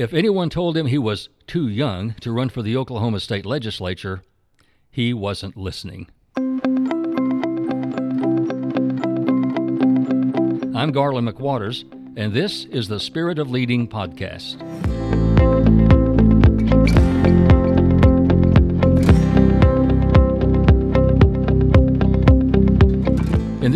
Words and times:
If 0.00 0.14
anyone 0.14 0.48
told 0.48 0.78
him 0.78 0.86
he 0.86 0.96
was 0.96 1.28
too 1.46 1.68
young 1.68 2.14
to 2.22 2.32
run 2.32 2.48
for 2.48 2.62
the 2.62 2.74
Oklahoma 2.74 3.20
State 3.20 3.44
Legislature, 3.44 4.22
he 4.90 5.12
wasn't 5.12 5.58
listening. 5.58 6.08
I'm 10.74 10.90
Garland 10.90 11.28
McWaters, 11.28 11.84
and 12.16 12.32
this 12.32 12.64
is 12.64 12.88
the 12.88 12.98
Spirit 12.98 13.38
of 13.38 13.50
Leading 13.50 13.86
podcast. 13.86 14.56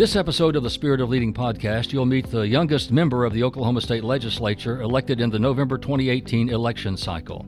This 0.05 0.15
episode 0.15 0.55
of 0.55 0.61
the 0.61 0.69
Spirit 0.69 1.01
of 1.01 1.09
Leading 1.09 1.33
podcast, 1.33 1.91
you'll 1.91 2.05
meet 2.05 2.27
the 2.27 2.47
youngest 2.47 2.91
member 2.91 3.25
of 3.25 3.33
the 3.33 3.41
Oklahoma 3.41 3.81
State 3.81 4.03
Legislature 4.03 4.81
elected 4.81 5.19
in 5.19 5.31
the 5.31 5.39
November 5.39 5.79
2018 5.79 6.49
election 6.49 6.95
cycle. 6.95 7.43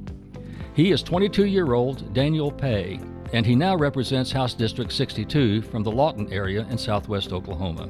He 0.74 0.90
is 0.90 1.04
22 1.04 1.46
year 1.46 1.74
old 1.74 2.12
Daniel 2.16 2.52
Pae, 2.52 3.00
and 3.32 3.46
he 3.46 3.54
now 3.54 3.76
represents 3.76 4.32
House 4.32 4.56
District 4.56 4.92
62 4.92 5.62
from 5.62 5.84
the 5.84 5.92
Lawton 5.92 6.34
area 6.34 6.66
in 6.72 6.80
southwest 6.80 7.32
Oklahoma. 7.32 7.90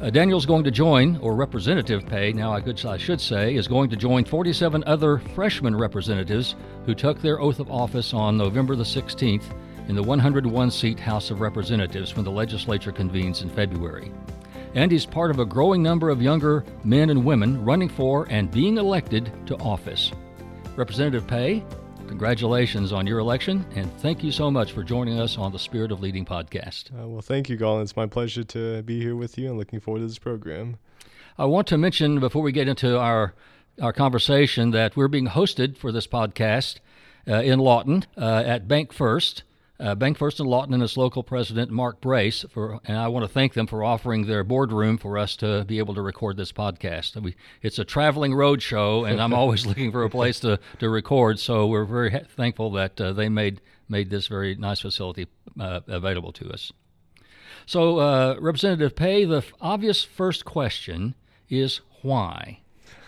Uh, 0.00 0.08
Daniel's 0.08 0.46
going 0.46 0.62
to 0.62 0.70
join, 0.70 1.16
or 1.16 1.34
Representative 1.34 2.06
Pae, 2.06 2.32
now 2.32 2.52
I, 2.52 2.60
could, 2.60 2.86
I 2.86 2.96
should 2.96 3.20
say, 3.20 3.56
is 3.56 3.66
going 3.66 3.90
to 3.90 3.96
join 3.96 4.24
47 4.24 4.84
other 4.86 5.18
freshman 5.18 5.74
representatives 5.74 6.54
who 6.86 6.94
took 6.94 7.20
their 7.20 7.40
oath 7.40 7.58
of 7.58 7.72
office 7.72 8.14
on 8.14 8.38
November 8.38 8.76
the 8.76 8.84
16th 8.84 9.52
in 9.88 9.94
the 9.94 10.02
101 10.02 10.70
seat 10.70 10.98
House 10.98 11.30
of 11.30 11.40
Representatives 11.40 12.14
when 12.14 12.24
the 12.24 12.30
legislature 12.30 12.92
convenes 12.92 13.42
in 13.42 13.50
February. 13.50 14.12
And 14.74 14.90
he's 14.90 15.04
part 15.04 15.30
of 15.30 15.38
a 15.38 15.44
growing 15.44 15.82
number 15.82 16.08
of 16.08 16.22
younger 16.22 16.64
men 16.84 17.10
and 17.10 17.24
women 17.24 17.62
running 17.64 17.88
for 17.88 18.26
and 18.30 18.50
being 18.50 18.78
elected 18.78 19.30
to 19.46 19.56
office. 19.56 20.12
Representative 20.76 21.26
Pae, 21.26 21.62
congratulations 22.08 22.92
on 22.92 23.06
your 23.06 23.18
election, 23.18 23.66
and 23.74 23.92
thank 24.00 24.24
you 24.24 24.32
so 24.32 24.50
much 24.50 24.72
for 24.72 24.82
joining 24.82 25.18
us 25.20 25.36
on 25.36 25.52
the 25.52 25.58
Spirit 25.58 25.92
of 25.92 26.00
Leading 26.00 26.24
podcast. 26.24 26.90
Uh, 26.98 27.06
well, 27.06 27.20
thank 27.20 27.48
you, 27.48 27.56
Garland. 27.56 27.82
It's 27.82 27.96
my 27.96 28.06
pleasure 28.06 28.44
to 28.44 28.82
be 28.82 29.00
here 29.00 29.16
with 29.16 29.36
you 29.36 29.48
and 29.48 29.58
looking 29.58 29.80
forward 29.80 30.00
to 30.00 30.06
this 30.06 30.18
program. 30.18 30.76
I 31.36 31.44
want 31.44 31.66
to 31.68 31.78
mention 31.78 32.20
before 32.20 32.42
we 32.42 32.52
get 32.52 32.68
into 32.68 32.98
our 32.98 33.34
our 33.80 33.92
conversation 33.92 34.70
that 34.72 34.96
we're 34.96 35.08
being 35.08 35.28
hosted 35.28 35.78
for 35.78 35.92
this 35.92 36.06
podcast 36.06 36.76
uh, 37.26 37.36
in 37.36 37.58
Lawton 37.58 38.04
uh, 38.18 38.42
at 38.44 38.68
Bank 38.68 38.92
First 38.92 39.44
uh, 39.80 39.94
Bank 39.94 40.16
First 40.18 40.38
and 40.38 40.48
Lawton 40.48 40.74
and 40.74 40.82
its 40.82 40.96
local 40.96 41.22
president 41.22 41.70
Mark 41.70 42.00
Brace 42.00 42.44
for, 42.50 42.80
and 42.84 42.96
I 42.96 43.08
want 43.08 43.24
to 43.24 43.32
thank 43.32 43.54
them 43.54 43.66
for 43.66 43.82
offering 43.82 44.26
their 44.26 44.44
boardroom 44.44 44.98
for 44.98 45.18
us 45.18 45.36
to 45.36 45.64
be 45.64 45.78
able 45.78 45.94
to 45.94 46.02
record 46.02 46.36
this 46.36 46.52
podcast. 46.52 47.20
We, 47.20 47.34
it's 47.62 47.78
a 47.78 47.84
traveling 47.84 48.34
road 48.34 48.62
show, 48.62 49.04
and 49.04 49.20
I'm 49.20 49.34
always 49.42 49.66
looking 49.66 49.90
for 49.90 50.04
a 50.04 50.10
place 50.10 50.38
to, 50.40 50.60
to 50.78 50.88
record. 50.88 51.38
So 51.38 51.66
we're 51.66 51.84
very 51.84 52.10
ha- 52.10 52.26
thankful 52.36 52.70
that 52.72 53.00
uh, 53.00 53.12
they 53.12 53.28
made 53.28 53.60
made 53.88 54.10
this 54.10 54.26
very 54.26 54.54
nice 54.54 54.80
facility 54.80 55.26
uh, 55.60 55.80
available 55.86 56.32
to 56.32 56.50
us. 56.50 56.72
So, 57.66 57.98
uh, 57.98 58.36
Representative 58.40 58.96
Pae, 58.96 59.24
the 59.24 59.38
f- 59.38 59.52
obvious 59.60 60.02
first 60.02 60.44
question 60.44 61.14
is 61.48 61.80
why? 62.00 62.60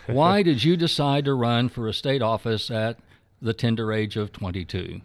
Why 0.05 0.43
did 0.43 0.63
you 0.63 0.77
decide 0.77 1.25
to 1.25 1.33
run 1.33 1.69
for 1.69 1.87
a 1.87 1.93
state 1.93 2.21
office 2.21 2.71
at 2.71 2.99
the 3.41 3.53
tender 3.53 3.91
age 3.91 4.15
of 4.15 4.31
22? 4.31 5.01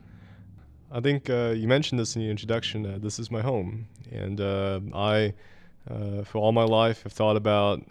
I 0.92 1.00
think 1.00 1.30
uh, 1.30 1.54
you 1.56 1.68
mentioned 1.68 2.00
this 2.00 2.16
in 2.16 2.22
the 2.22 2.28
introduction. 2.28 2.84
Uh, 2.84 2.98
this 3.00 3.20
is 3.20 3.30
my 3.30 3.40
home, 3.40 3.86
and 4.10 4.40
uh, 4.40 4.80
I, 4.92 5.32
for 6.24 6.38
all 6.38 6.50
my 6.50 6.64
life, 6.64 7.04
have 7.04 7.12
thought 7.12 7.36
about 7.36 7.82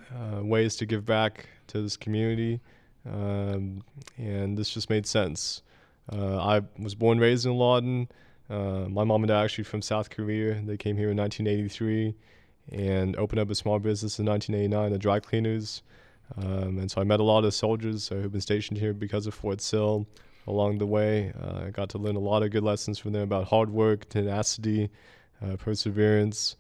ways 0.41 0.75
to 0.78 0.86
give 0.86 1.06
back 1.06 1.47
to 1.67 1.81
this 1.81 1.95
community, 1.95 2.59
um, 3.09 3.83
and 4.17 4.58
this 4.58 4.69
just 4.69 4.89
made 4.89 5.06
sense. 5.06 5.61
I 6.11 6.61
was 6.78 6.94
born 6.94 7.14
and 7.14 7.22
raised 7.22 7.45
in 7.45 7.53
Lawton. 7.53 8.09
my 8.50 9.06
mom 9.06 9.23
and 9.23 9.30
dad 9.30 9.36
are 9.36 9.45
actually 9.45 9.63
from 9.63 9.81
South 9.81 10.09
Korea. 10.09 10.61
They 10.61 10.75
came 10.75 10.97
here 10.97 11.11
in 11.11 11.17
1983 11.17 12.16
and 12.72 13.16
opened 13.16 13.40
up 13.40 13.50
a 13.50 13.56
small 13.56 13.79
business 13.79 14.19
in 14.19 14.25
1989, 14.25 14.91
the 14.91 15.00
dry 15.00 15.19
cleaners. 15.22 15.84
Um, 16.38 16.78
and 16.78 16.91
so 16.91 17.00
I 17.01 17.06
met 17.06 17.19
a 17.19 17.24
lot 17.24 17.45
of 17.45 17.53
soldiers 17.53 18.09
who've 18.09 18.31
been 18.31 18.41
stationed 18.41 18.78
here 18.78 18.94
because 18.94 19.25
of 19.25 19.34
Fort 19.34 19.62
Sill 19.62 20.06
along 20.47 20.77
the 20.77 20.85
way. 20.85 21.33
Uh, 21.41 21.66
I 21.67 21.69
got 21.69 21.89
to 21.89 21.97
learn 21.97 22.16
a 22.16 22.19
lot 22.19 22.44
of 22.44 22.51
good 22.51 22.63
lessons 22.63 23.00
from 23.00 23.11
them 23.11 23.23
about 23.23 23.47
hard 23.47 23.69
work, 23.69 24.09
tenacity, 24.09 24.89
uh, 25.44 25.55
perseverance. 25.57 26.55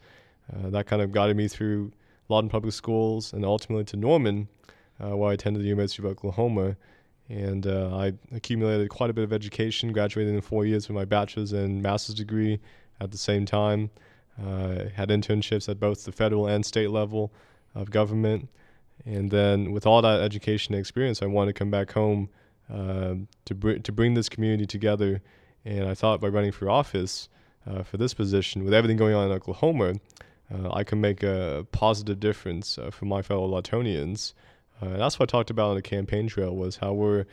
Uh, 0.51 0.69
that 0.69 0.87
kind 0.87 1.01
of 1.01 1.11
guided 1.11 1.37
me 1.37 1.47
through 1.47 1.91
Lawton 2.27 2.49
Public 2.49 2.73
Schools 2.73 3.33
and 3.33 3.43
ultimately 3.43 3.85
to 3.85 3.97
Norman, 3.97 4.47
uh, 5.03 5.15
where 5.15 5.31
I 5.31 5.33
attended 5.33 5.63
the 5.63 5.67
University 5.67 6.01
of 6.03 6.09
Oklahoma. 6.09 6.75
And 7.27 7.67
uh, 7.67 7.95
I 7.95 8.13
accumulated 8.31 8.89
quite 8.89 9.11
a 9.11 9.13
bit 9.13 9.23
of 9.23 9.31
education, 9.31 9.91
graduated 9.91 10.33
in 10.33 10.41
four 10.41 10.65
years 10.65 10.87
with 10.87 10.95
my 10.95 11.05
bachelor's 11.05 11.53
and 11.53 11.81
master's 11.81 12.15
degree 12.15 12.59
at 12.99 13.11
the 13.11 13.17
same 13.17 13.45
time. 13.45 13.91
Uh, 14.41 14.85
had 14.95 15.09
internships 15.09 15.67
at 15.67 15.79
both 15.79 16.05
the 16.05 16.11
federal 16.11 16.47
and 16.47 16.65
state 16.65 16.89
level 16.89 17.31
of 17.75 17.91
government. 17.91 18.49
And 19.05 19.29
then, 19.31 19.71
with 19.71 19.85
all 19.85 20.01
that 20.01 20.21
education 20.21 20.73
and 20.73 20.79
experience, 20.79 21.21
I 21.21 21.25
wanted 21.25 21.53
to 21.53 21.59
come 21.59 21.69
back 21.69 21.91
home 21.91 22.29
um, 22.69 23.27
to 23.45 23.55
br- 23.55 23.77
to 23.77 23.91
bring 23.91 24.13
this 24.13 24.29
community 24.29 24.65
together. 24.65 25.21
And 25.65 25.87
I 25.87 25.93
thought 25.93 26.21
by 26.21 26.27
running 26.27 26.51
for 26.51 26.69
office 26.69 27.29
uh, 27.67 27.83
for 27.83 27.97
this 27.97 28.13
position, 28.13 28.63
with 28.63 28.73
everything 28.73 28.97
going 28.97 29.13
on 29.13 29.27
in 29.27 29.33
Oklahoma, 29.33 29.95
uh, 30.53 30.71
I 30.71 30.83
can 30.83 31.01
make 31.01 31.23
a 31.23 31.65
positive 31.71 32.19
difference 32.19 32.77
uh, 32.77 32.89
for 32.91 33.05
my 33.05 33.21
fellow 33.21 33.47
Lawtonians. 33.47 34.33
Uh, 34.81 34.87
and 34.87 35.01
that's 35.01 35.19
what 35.19 35.29
I 35.29 35.31
talked 35.31 35.49
about 35.49 35.69
on 35.69 35.75
the 35.75 35.81
campaign 35.81 36.27
trail 36.27 36.55
was 36.55 36.77
how 36.77 36.93
we're 36.93 37.25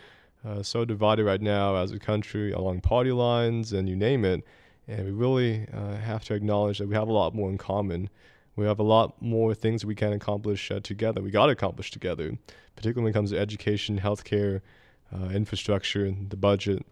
uh, 0.46 0.62
so 0.62 0.84
divided 0.84 1.24
right 1.24 1.40
now 1.40 1.76
as 1.76 1.92
a 1.92 1.98
country 1.98 2.52
along 2.52 2.80
party 2.80 3.12
lines 3.12 3.72
and 3.72 3.88
you 3.88 3.96
name 3.96 4.24
it. 4.24 4.44
And 4.88 5.04
we 5.04 5.10
really 5.10 5.66
uh, 5.72 5.96
have 5.96 6.24
to 6.24 6.34
acknowledge 6.34 6.78
that 6.78 6.88
we 6.88 6.94
have 6.94 7.08
a 7.08 7.12
lot 7.12 7.34
more 7.34 7.48
in 7.48 7.58
common. 7.58 8.08
We 8.54 8.66
have 8.66 8.78
a 8.78 8.84
lot 8.84 9.20
more 9.20 9.54
things 9.54 9.84
we 9.84 9.94
can 9.94 10.12
accomplish 10.12 10.70
together. 10.82 11.20
We 11.20 11.30
got 11.30 11.46
to 11.46 11.52
accomplish 11.52 11.90
together, 11.90 12.36
particularly 12.74 13.04
when 13.04 13.10
it 13.10 13.14
comes 13.14 13.30
to 13.30 13.38
education, 13.38 13.98
healthcare, 13.98 14.60
uh, 15.14 15.28
infrastructure, 15.28 16.04
and 16.04 16.30
the 16.30 16.36
budget. 16.36 16.84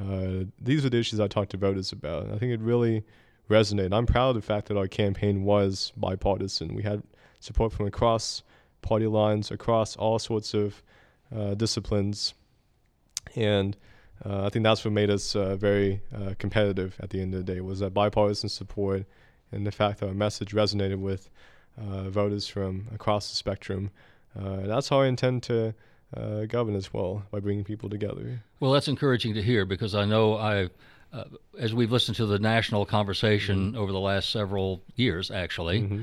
Uh, 0.00 0.44
these 0.60 0.84
are 0.84 0.90
the 0.90 0.98
issues 0.98 1.20
I 1.20 1.28
talked 1.28 1.50
to 1.50 1.56
voters 1.56 1.92
about. 1.92 2.26
I 2.30 2.38
think 2.38 2.52
it 2.52 2.60
really 2.60 3.04
resonated. 3.50 3.92
I'm 3.92 4.06
proud 4.06 4.30
of 4.30 4.36
the 4.36 4.42
fact 4.42 4.68
that 4.68 4.76
our 4.76 4.88
campaign 4.88 5.44
was 5.44 5.92
bipartisan. 5.96 6.74
We 6.74 6.82
had 6.82 7.02
support 7.40 7.72
from 7.72 7.86
across 7.86 8.42
party 8.82 9.06
lines, 9.06 9.50
across 9.50 9.96
all 9.96 10.18
sorts 10.18 10.54
of 10.54 10.82
uh, 11.34 11.54
disciplines, 11.54 12.34
and 13.34 13.76
uh, 14.24 14.46
I 14.46 14.48
think 14.48 14.64
that's 14.64 14.84
what 14.84 14.92
made 14.92 15.10
us 15.10 15.36
uh, 15.36 15.56
very 15.56 16.00
uh, 16.14 16.34
competitive 16.38 16.96
at 17.00 17.10
the 17.10 17.20
end 17.20 17.34
of 17.34 17.44
the 17.44 17.52
day. 17.52 17.60
Was 17.60 17.80
that 17.80 17.94
bipartisan 17.94 18.48
support 18.48 19.04
and 19.52 19.66
the 19.66 19.72
fact 19.72 20.00
that 20.00 20.06
our 20.06 20.14
message 20.14 20.52
resonated 20.52 20.98
with 20.98 21.30
voters 21.76 22.48
from 22.48 22.88
across 22.92 23.30
the 23.30 23.36
spectrum. 23.36 23.90
that's 24.34 24.88
how 24.88 25.00
I 25.00 25.06
intend 25.06 25.44
to 25.44 25.74
uh, 26.16 26.44
govern 26.46 26.74
as 26.74 26.92
well 26.92 27.24
by 27.30 27.40
bringing 27.40 27.64
people 27.64 27.90
together. 27.90 28.42
Well, 28.60 28.72
that's 28.72 28.88
encouraging 28.88 29.34
to 29.34 29.42
hear 29.42 29.64
because 29.64 29.94
I 29.94 30.04
know 30.04 30.36
I, 30.36 30.68
uh, 31.12 31.24
as 31.58 31.74
we've 31.74 31.92
listened 31.92 32.16
to 32.16 32.26
the 32.26 32.38
national 32.38 32.86
conversation 32.86 33.72
mm-hmm. 33.72 33.78
over 33.78 33.92
the 33.92 34.00
last 34.00 34.30
several 34.30 34.82
years, 34.96 35.30
actually. 35.30 35.82
Mm-hmm. 35.82 36.02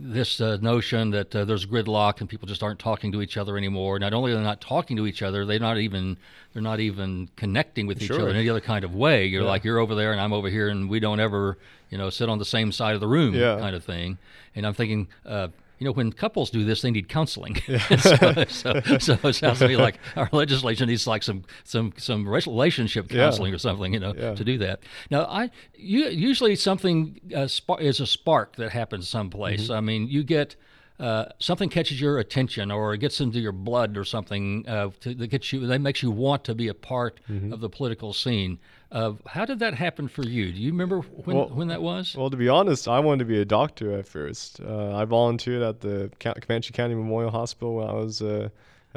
This 0.00 0.40
uh, 0.40 0.58
notion 0.60 1.10
that 1.10 1.34
uh, 1.34 1.44
there's 1.44 1.66
gridlock 1.66 2.20
and 2.20 2.28
people 2.28 2.46
just 2.46 2.62
aren't 2.62 2.78
talking 2.78 3.10
to 3.10 3.20
each 3.20 3.36
other 3.36 3.56
anymore. 3.56 3.98
Not 3.98 4.14
only 4.14 4.30
are 4.30 4.36
they 4.36 4.42
not 4.42 4.60
talking 4.60 4.96
to 4.96 5.08
each 5.08 5.22
other, 5.22 5.44
they're 5.44 5.58
not 5.58 5.78
even 5.78 6.16
they're 6.52 6.62
not 6.62 6.78
even 6.78 7.28
connecting 7.34 7.88
with 7.88 8.00
sure. 8.00 8.14
each 8.14 8.22
other 8.22 8.30
in 8.30 8.36
any 8.36 8.48
other 8.48 8.60
kind 8.60 8.84
of 8.84 8.94
way. 8.94 9.26
You're 9.26 9.42
yeah. 9.42 9.48
like 9.48 9.64
you're 9.64 9.78
over 9.78 9.96
there 9.96 10.12
and 10.12 10.20
I'm 10.20 10.32
over 10.32 10.48
here, 10.48 10.68
and 10.68 10.88
we 10.88 11.00
don't 11.00 11.18
ever 11.18 11.58
you 11.90 11.98
know 11.98 12.10
sit 12.10 12.28
on 12.28 12.38
the 12.38 12.44
same 12.44 12.70
side 12.70 12.94
of 12.94 13.00
the 13.00 13.08
room, 13.08 13.34
yeah. 13.34 13.58
kind 13.58 13.74
of 13.74 13.82
thing. 13.82 14.18
And 14.54 14.64
I'm 14.64 14.74
thinking 14.74 15.08
uh, 15.26 15.48
you 15.78 15.84
know, 15.84 15.92
when 15.92 16.12
couples 16.12 16.50
do 16.50 16.64
this, 16.64 16.82
they 16.82 16.90
need 16.90 17.08
counseling. 17.08 17.56
So, 17.98 18.44
so, 18.48 18.80
so, 18.98 19.28
it 19.28 19.32
sounds 19.34 19.58
to 19.58 19.68
me 19.68 19.76
like 19.76 19.98
our 20.16 20.28
legislation 20.32 20.88
needs 20.88 21.06
like 21.06 21.22
some 21.22 21.44
some 21.64 21.92
some 21.96 22.28
relationship 22.28 23.08
counseling 23.08 23.50
yeah. 23.50 23.56
or 23.56 23.58
something, 23.58 23.92
you 23.92 24.00
know, 24.00 24.14
yeah. 24.16 24.34
to 24.34 24.44
do 24.44 24.58
that. 24.58 24.80
Now, 25.10 25.24
I 25.24 25.50
you, 25.74 26.06
usually 26.06 26.54
something 26.56 27.20
uh, 27.34 27.46
sp- 27.50 27.80
is 27.80 28.00
a 28.00 28.06
spark 28.06 28.56
that 28.56 28.70
happens 28.70 29.08
someplace. 29.08 29.64
Mm-hmm. 29.64 29.72
I 29.72 29.80
mean, 29.80 30.08
you 30.08 30.22
get. 30.22 30.56
Uh, 30.98 31.26
something 31.38 31.68
catches 31.68 32.00
your 32.00 32.18
attention 32.18 32.72
or 32.72 32.92
it 32.92 32.98
gets 32.98 33.20
into 33.20 33.38
your 33.38 33.52
blood 33.52 33.96
or 33.96 34.04
something 34.04 34.68
uh, 34.68 34.90
to, 35.00 35.14
that 35.14 35.28
gets 35.28 35.52
you 35.52 35.64
that 35.64 35.80
makes 35.80 36.02
you 36.02 36.10
want 36.10 36.42
to 36.42 36.56
be 36.56 36.66
a 36.66 36.74
part 36.74 37.20
mm-hmm. 37.30 37.52
of 37.52 37.60
the 37.60 37.68
political 37.68 38.12
scene. 38.12 38.58
Uh, 38.90 39.12
how 39.26 39.44
did 39.44 39.60
that 39.60 39.74
happen 39.74 40.08
for 40.08 40.24
you? 40.24 40.50
Do 40.50 40.58
you 40.58 40.72
remember 40.72 41.00
when, 41.00 41.36
well, 41.36 41.48
when 41.50 41.68
that 41.68 41.82
was? 41.82 42.16
Well, 42.16 42.30
to 42.30 42.36
be 42.36 42.48
honest, 42.48 42.88
I 42.88 42.98
wanted 42.98 43.20
to 43.20 43.24
be 43.26 43.40
a 43.40 43.44
doctor 43.44 43.96
at 43.96 44.08
first. 44.08 44.60
Uh, 44.60 44.96
I 44.96 45.04
volunteered 45.04 45.62
at 45.62 45.80
the 45.80 46.10
Comanche 46.18 46.72
County 46.72 46.94
Memorial 46.94 47.30
Hospital 47.30 47.76
when 47.76 47.88
I 47.88 47.92
was 47.92 48.20
a 48.20 48.50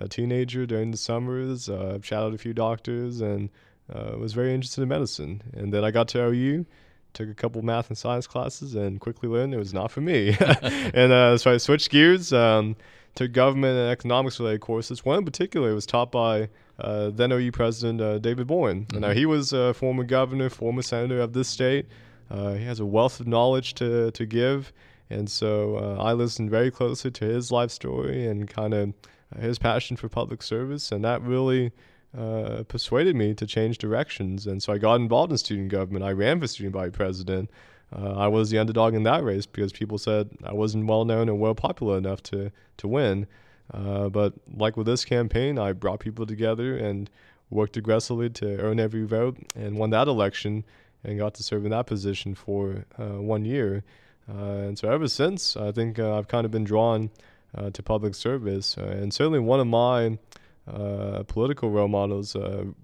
teenager 0.09 0.65
during 0.65 0.91
the 0.91 0.97
summers. 0.97 1.69
Uh, 1.69 1.99
shadowed 2.01 2.33
a 2.33 2.37
few 2.37 2.53
doctors 2.53 3.21
and 3.21 3.49
uh, 3.93 4.13
was 4.17 4.33
very 4.33 4.53
interested 4.53 4.81
in 4.81 4.89
medicine. 4.89 5.41
And 5.53 5.73
then 5.73 5.83
I 5.83 5.91
got 5.91 6.07
to 6.09 6.25
OU, 6.25 6.65
took 7.13 7.29
a 7.29 7.33
couple 7.33 7.61
math 7.61 7.89
and 7.89 7.97
science 7.97 8.27
classes, 8.27 8.75
and 8.75 8.99
quickly 8.99 9.29
learned 9.29 9.53
it 9.53 9.57
was 9.57 9.73
not 9.73 9.91
for 9.91 10.01
me. 10.01 10.35
and 10.61 11.11
uh, 11.11 11.37
so 11.37 11.53
I 11.53 11.57
switched 11.57 11.89
gears. 11.89 12.33
Um, 12.33 12.75
took 13.15 13.33
government 13.33 13.77
and 13.77 13.89
economics 13.89 14.39
related 14.39 14.61
courses. 14.61 15.03
One 15.03 15.19
in 15.19 15.25
particular 15.25 15.73
was 15.73 15.85
taught 15.85 16.11
by 16.11 16.49
uh, 16.79 17.09
then 17.09 17.31
OU 17.31 17.51
President 17.51 18.01
uh, 18.01 18.19
David 18.19 18.47
Boren. 18.47 18.85
Mm-hmm. 18.85 18.99
Now, 18.99 19.11
he 19.11 19.25
was 19.25 19.53
a 19.53 19.73
former 19.73 20.03
governor, 20.03 20.49
former 20.49 20.81
senator 20.81 21.19
of 21.19 21.33
this 21.33 21.47
state. 21.47 21.87
Uh, 22.29 22.53
he 22.53 22.63
has 22.63 22.79
a 22.79 22.85
wealth 22.85 23.19
of 23.19 23.27
knowledge 23.27 23.73
to, 23.75 24.11
to 24.11 24.25
give. 24.25 24.71
And 25.09 25.29
so 25.29 25.75
uh, 25.75 26.01
I 26.01 26.13
listened 26.13 26.49
very 26.49 26.71
closely 26.71 27.11
to 27.11 27.25
his 27.25 27.51
life 27.51 27.71
story 27.71 28.25
and 28.25 28.47
kind 28.47 28.73
of 28.73 28.93
his 29.39 29.59
passion 29.59 29.97
for 29.97 30.07
public 30.07 30.41
service. 30.41 30.91
And 30.91 31.03
that 31.03 31.21
really 31.21 31.73
uh, 32.17 32.63
persuaded 32.67 33.15
me 33.15 33.33
to 33.33 33.45
change 33.45 33.77
directions. 33.77 34.45
And 34.45 34.61
so 34.61 34.73
I 34.73 34.77
got 34.77 34.95
involved 34.95 35.31
in 35.31 35.37
student 35.37 35.69
government. 35.69 36.03
I 36.03 36.11
ran 36.11 36.39
for 36.39 36.47
student 36.47 36.73
body 36.73 36.91
president. 36.91 37.49
Uh, 37.95 38.13
I 38.13 38.27
was 38.27 38.49
the 38.49 38.57
underdog 38.57 38.93
in 38.93 39.03
that 39.03 39.23
race 39.23 39.45
because 39.45 39.71
people 39.71 39.97
said 39.97 40.29
I 40.43 40.53
wasn't 40.53 40.87
well 40.87 41.05
known 41.05 41.29
and 41.29 41.39
well 41.39 41.55
popular 41.55 41.97
enough 41.97 42.23
to 42.23 42.51
to 42.77 42.87
win. 42.87 43.27
Uh, 43.73 44.09
but 44.09 44.33
like 44.53 44.75
with 44.75 44.87
this 44.87 45.05
campaign, 45.05 45.57
I 45.57 45.71
brought 45.73 45.99
people 45.99 46.25
together 46.25 46.77
and 46.77 47.09
worked 47.49 47.77
aggressively 47.77 48.29
to 48.29 48.59
earn 48.59 48.79
every 48.79 49.05
vote 49.05 49.37
and 49.55 49.77
won 49.77 49.89
that 49.91 50.07
election 50.07 50.63
and 51.03 51.17
got 51.17 51.33
to 51.35 51.43
serve 51.43 51.65
in 51.65 51.71
that 51.71 51.87
position 51.87 52.35
for 52.35 52.85
uh, 52.97 53.21
one 53.21 53.45
year. 53.45 53.83
Uh, 54.29 54.67
and 54.67 54.77
so 54.77 54.89
ever 54.89 55.07
since, 55.07 55.57
I 55.57 55.71
think 55.71 55.99
uh, 55.99 56.17
I've 56.17 56.27
kind 56.27 56.45
of 56.45 56.51
been 56.51 56.63
drawn 56.63 57.09
to 57.73 57.83
public 57.83 58.15
service. 58.15 58.77
and 58.77 59.13
certainly 59.13 59.39
one 59.39 59.59
of 59.59 59.67
my 59.67 60.17
political 61.27 61.69
role 61.69 61.87
models 61.87 62.35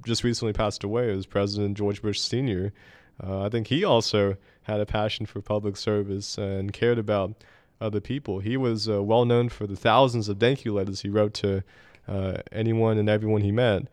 just 0.06 0.24
recently 0.24 0.54
passed 0.54 0.84
away 0.84 1.16
was 1.16 1.26
President 1.26 1.78
George 1.78 2.02
Bush 2.02 2.20
Sr. 2.20 2.74
I 3.20 3.50
think 3.50 3.68
he 3.68 3.84
also 3.84 4.38
had 4.64 4.80
a 4.80 4.86
passion 4.86 5.26
for 5.26 5.42
public 5.42 5.78
service 5.78 6.38
and 6.38 6.74
cared 6.74 7.00
about 7.00 7.36
other 7.80 8.00
people. 8.00 8.40
He 8.40 8.58
was 8.58 8.90
uh, 8.90 9.04
well 9.04 9.26
known 9.26 9.50
for 9.50 9.68
the 9.68 9.76
thousands 9.76 10.30
of 10.30 10.40
thank 10.40 10.66
you 10.66 10.74
letters 10.74 11.02
he 11.02 11.10
wrote 11.10 11.34
to 11.36 11.64
uh, 12.08 12.38
anyone 12.52 12.98
and 12.98 13.10
everyone 13.10 13.42
he 13.42 13.52
met. 13.52 13.84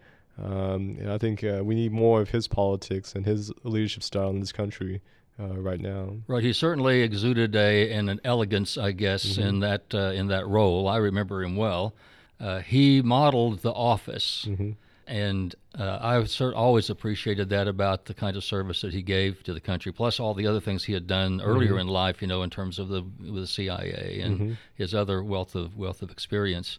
Um, 0.43 0.97
and 0.99 1.11
I 1.11 1.19
think 1.19 1.45
uh, 1.45 1.61
we 1.63 1.75
need 1.75 1.93
more 1.93 2.21
of 2.21 2.31
his 2.31 2.49
politics 2.49 3.15
and 3.15 3.25
his 3.25 3.53
leadership 3.63 4.03
style 4.03 4.31
in 4.31 4.41
this 4.41 4.53
country. 4.53 5.01
Uh, 5.37 5.61
right 5.61 5.81
now, 5.81 6.17
right. 6.29 6.45
He 6.45 6.53
certainly 6.53 7.03
exuded 7.03 7.57
a 7.57 7.91
an 7.91 8.21
elegance, 8.23 8.79
I 8.79 8.93
guess, 8.93 9.27
mm-hmm. 9.27 9.49
in 9.49 9.61
that 9.61 9.93
uh, 9.93 10.13
in 10.15 10.29
that 10.29 10.47
role. 10.47 10.87
I 10.87 10.99
remember 10.99 11.43
him 11.43 11.57
well. 11.57 11.93
Uh, 12.41 12.61
he 12.61 13.01
modeled 13.01 13.61
The 13.61 13.73
Office, 13.73 14.47
mm-hmm 14.49 14.73
and 15.07 15.55
uh, 15.79 15.99
I've 16.01 16.31
always 16.55 16.91
appreciated 16.91 17.49
that 17.51 17.69
about 17.69 18.07
the 18.07 18.15
kind 18.15 18.37
of 18.37 18.45
service 18.45 18.81
that 18.81 18.93
he 18.93 19.03
gave 19.03 19.43
to 19.45 19.53
the 19.53 19.61
country, 19.61 19.93
plus 19.93 20.19
all 20.19 20.35
the 20.35 20.47
other 20.47 20.61
things 20.61 20.85
he 20.85 20.93
had 20.93 21.07
done 21.07 21.41
earlier 21.43 21.73
mm-hmm. 21.73 21.81
in 21.81 21.89
life, 21.89 22.23
you 22.23 22.29
know, 22.29 22.43
in 22.43 22.51
terms 22.51 22.79
of 22.79 22.89
the 22.89 23.05
the 23.21 23.47
CIA 23.47 24.21
and 24.23 24.39
mm-hmm. 24.39 24.53
his 24.75 24.95
other 24.95 25.23
wealth 25.23 25.55
of 25.55 25.77
wealth 25.77 26.03
of 26.03 26.11
experience. 26.11 26.79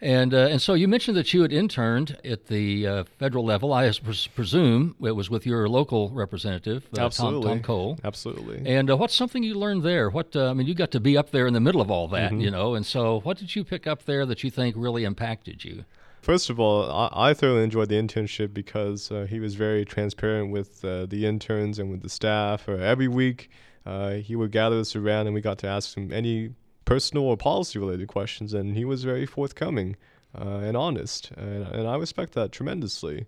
And 0.00 0.34
uh, 0.34 0.48
and 0.50 0.60
so 0.60 0.74
you 0.74 0.88
mentioned 0.88 1.16
that 1.16 1.32
you 1.32 1.42
had 1.42 1.52
interned 1.52 2.18
at 2.24 2.46
the 2.46 2.86
uh, 2.86 3.04
federal 3.18 3.44
level. 3.44 3.72
I 3.72 3.90
pres- 3.90 4.26
presume 4.26 4.96
it 5.02 5.12
was 5.12 5.30
with 5.30 5.46
your 5.46 5.68
local 5.68 6.10
representative, 6.10 6.86
uh, 6.92 7.08
Tom, 7.08 7.42
Tom, 7.42 7.62
Cole. 7.62 7.98
Absolutely. 8.04 8.62
And 8.66 8.90
uh, 8.90 8.96
what's 8.96 9.14
something 9.14 9.42
you 9.42 9.54
learned 9.54 9.82
there? 9.82 10.10
What 10.10 10.34
uh, 10.36 10.50
I 10.50 10.54
mean, 10.54 10.66
you 10.66 10.74
got 10.74 10.90
to 10.92 11.00
be 11.00 11.16
up 11.16 11.30
there 11.30 11.46
in 11.46 11.54
the 11.54 11.60
middle 11.60 11.80
of 11.80 11.90
all 11.90 12.08
that, 12.08 12.32
mm-hmm. 12.32 12.40
you 12.40 12.50
know. 12.50 12.74
And 12.74 12.84
so, 12.84 13.20
what 13.20 13.38
did 13.38 13.54
you 13.54 13.64
pick 13.64 13.86
up 13.86 14.04
there 14.04 14.26
that 14.26 14.44
you 14.44 14.50
think 14.50 14.74
really 14.76 15.04
impacted 15.04 15.64
you? 15.64 15.84
First 16.24 16.48
of 16.48 16.58
all, 16.58 16.90
I, 16.90 17.30
I 17.30 17.34
thoroughly 17.34 17.64
enjoyed 17.64 17.90
the 17.90 17.96
internship 17.96 18.54
because 18.54 19.10
uh, 19.12 19.26
he 19.28 19.40
was 19.40 19.54
very 19.56 19.84
transparent 19.84 20.50
with 20.50 20.82
uh, 20.84 21.04
the 21.06 21.26
interns 21.26 21.78
and 21.78 21.90
with 21.90 22.02
the 22.02 22.08
staff. 22.08 22.66
Uh, 22.66 22.76
every 22.76 23.08
week, 23.08 23.50
uh, 23.84 24.12
he 24.12 24.34
would 24.34 24.50
gather 24.50 24.78
us 24.78 24.96
around 24.96 25.26
and 25.26 25.34
we 25.34 25.42
got 25.42 25.58
to 25.58 25.66
ask 25.66 25.96
him 25.96 26.10
any 26.10 26.54
personal 26.84 27.24
or 27.24 27.36
policy 27.36 27.78
related 27.78 28.08
questions, 28.08 28.52
and 28.52 28.76
he 28.76 28.84
was 28.84 29.04
very 29.04 29.26
forthcoming 29.26 29.96
uh, 30.38 30.58
and 30.58 30.76
honest. 30.76 31.30
And, 31.36 31.66
and, 31.68 31.88
I 31.88 31.96
respect 31.96 32.32
that 32.34 32.52
tremendously. 32.52 33.26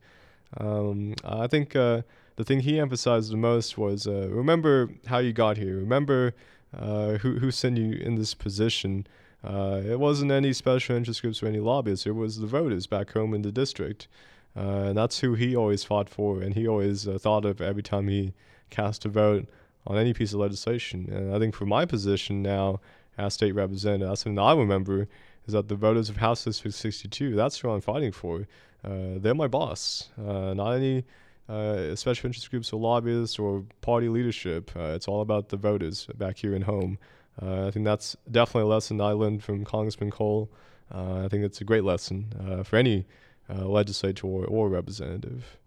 Um, 0.59 1.15
I 1.25 1.47
think 1.47 1.77
uh, 1.77 2.03
the 2.37 2.45
thing 2.45 2.61
he 2.61 2.81
emphasized 2.81 3.33
the 3.33 3.37
most 3.37 3.79
was 3.79 4.07
remember 4.07 4.91
how 5.07 5.19
you 5.19 5.33
got 5.33 5.57
here, 5.57 5.77
remember 5.77 6.35
who, 6.73 7.39
who 7.39 7.51
sent 7.51 7.79
you 7.79 7.93
in 7.93 8.17
this 8.17 8.35
position. 8.35 9.07
Uh, 9.45 9.81
it 9.85 10.01
wasn't 10.01 10.33
any 10.33 10.53
special 10.53 10.97
interest 10.97 11.23
groups 11.23 11.43
or 11.43 11.47
any 11.47 11.61
lobbyists. 11.61 12.07
It 12.07 12.15
was 12.15 12.39
the 12.39 12.47
voters 12.47 12.87
back 12.87 13.13
home 13.13 13.33
in 13.33 13.43
the 13.43 13.53
district. 13.53 14.09
Uh, 14.57 14.87
and 14.89 14.97
that's 14.97 15.21
who 15.21 15.35
he 15.35 15.55
always 15.55 15.85
fought 15.85 16.09
for, 16.09 16.41
and 16.41 16.55
he 16.55 16.67
always 16.67 17.07
uh, 17.07 17.19
thought 17.19 17.45
of 17.45 17.61
every 17.61 17.83
time 17.83 18.09
he 18.09 18.33
cast 18.71 19.05
a 19.05 19.09
vote 19.09 19.47
on 19.87 19.99
any 19.99 20.15
piece 20.15 20.33
of 20.33 20.41
legislation. 20.41 21.09
And 21.13 21.35
I 21.35 21.39
think 21.39 21.55
for 21.55 21.67
my 21.67 21.85
position 21.85 22.43
now 22.43 22.81
as 23.19 23.35
state 23.35 23.53
representative, 23.53 24.09
that's 24.09 24.23
something 24.23 24.39
I 24.39 24.55
remember 24.55 25.09
is 25.47 25.53
that 25.53 25.69
the 25.69 25.77
voters 25.77 26.09
of 26.09 26.17
House 26.17 26.45
District 26.45 26.77
62, 26.77 27.37
that's 27.37 27.59
who 27.59 27.71
I'm 27.71 27.81
fighting 27.81 28.13
for. 28.13 28.47
Uh, 28.85 29.19
they're 29.19 29.35
my 29.35 29.49
boss, 29.49 30.11
uh, 30.19 30.55
not 30.55 30.73
any 30.73 31.05
uh, 31.49 31.95
special 31.95 32.27
interest 32.27 32.51
groups 32.51 32.73
or 32.73 32.81
lobbyists 32.81 33.39
or 33.39 33.65
party 33.81 34.09
leadership. 34.09 34.71
it's 34.77 35.09
all 35.09 35.21
about 35.21 35.49
the 35.49 35.57
voters 35.57 36.07
back 36.17 36.39
here 36.39 36.55
in 36.55 36.63
home. 36.63 36.99
Uh, 37.41 37.67
I 37.67 37.71
think 37.71 37.85
that's 37.85 38.17
definitely 38.31 38.63
a 38.63 38.75
lesson 38.75 39.01
I 39.01 39.13
learned 39.13 39.43
from 39.45 39.65
Congressman 39.65 40.11
Cole. 40.11 40.51
Uh, 40.93 41.25
I 41.25 41.29
think 41.29 41.45
it's 41.45 41.61
a 41.61 41.65
great 41.65 41.85
lesson 41.85 42.33
uh, 42.41 42.63
for 42.63 42.77
any 42.77 43.07
uh, 43.51 43.67
legislator 43.67 44.27
or, 44.27 44.45
or 44.47 44.69
representative. 44.69 45.59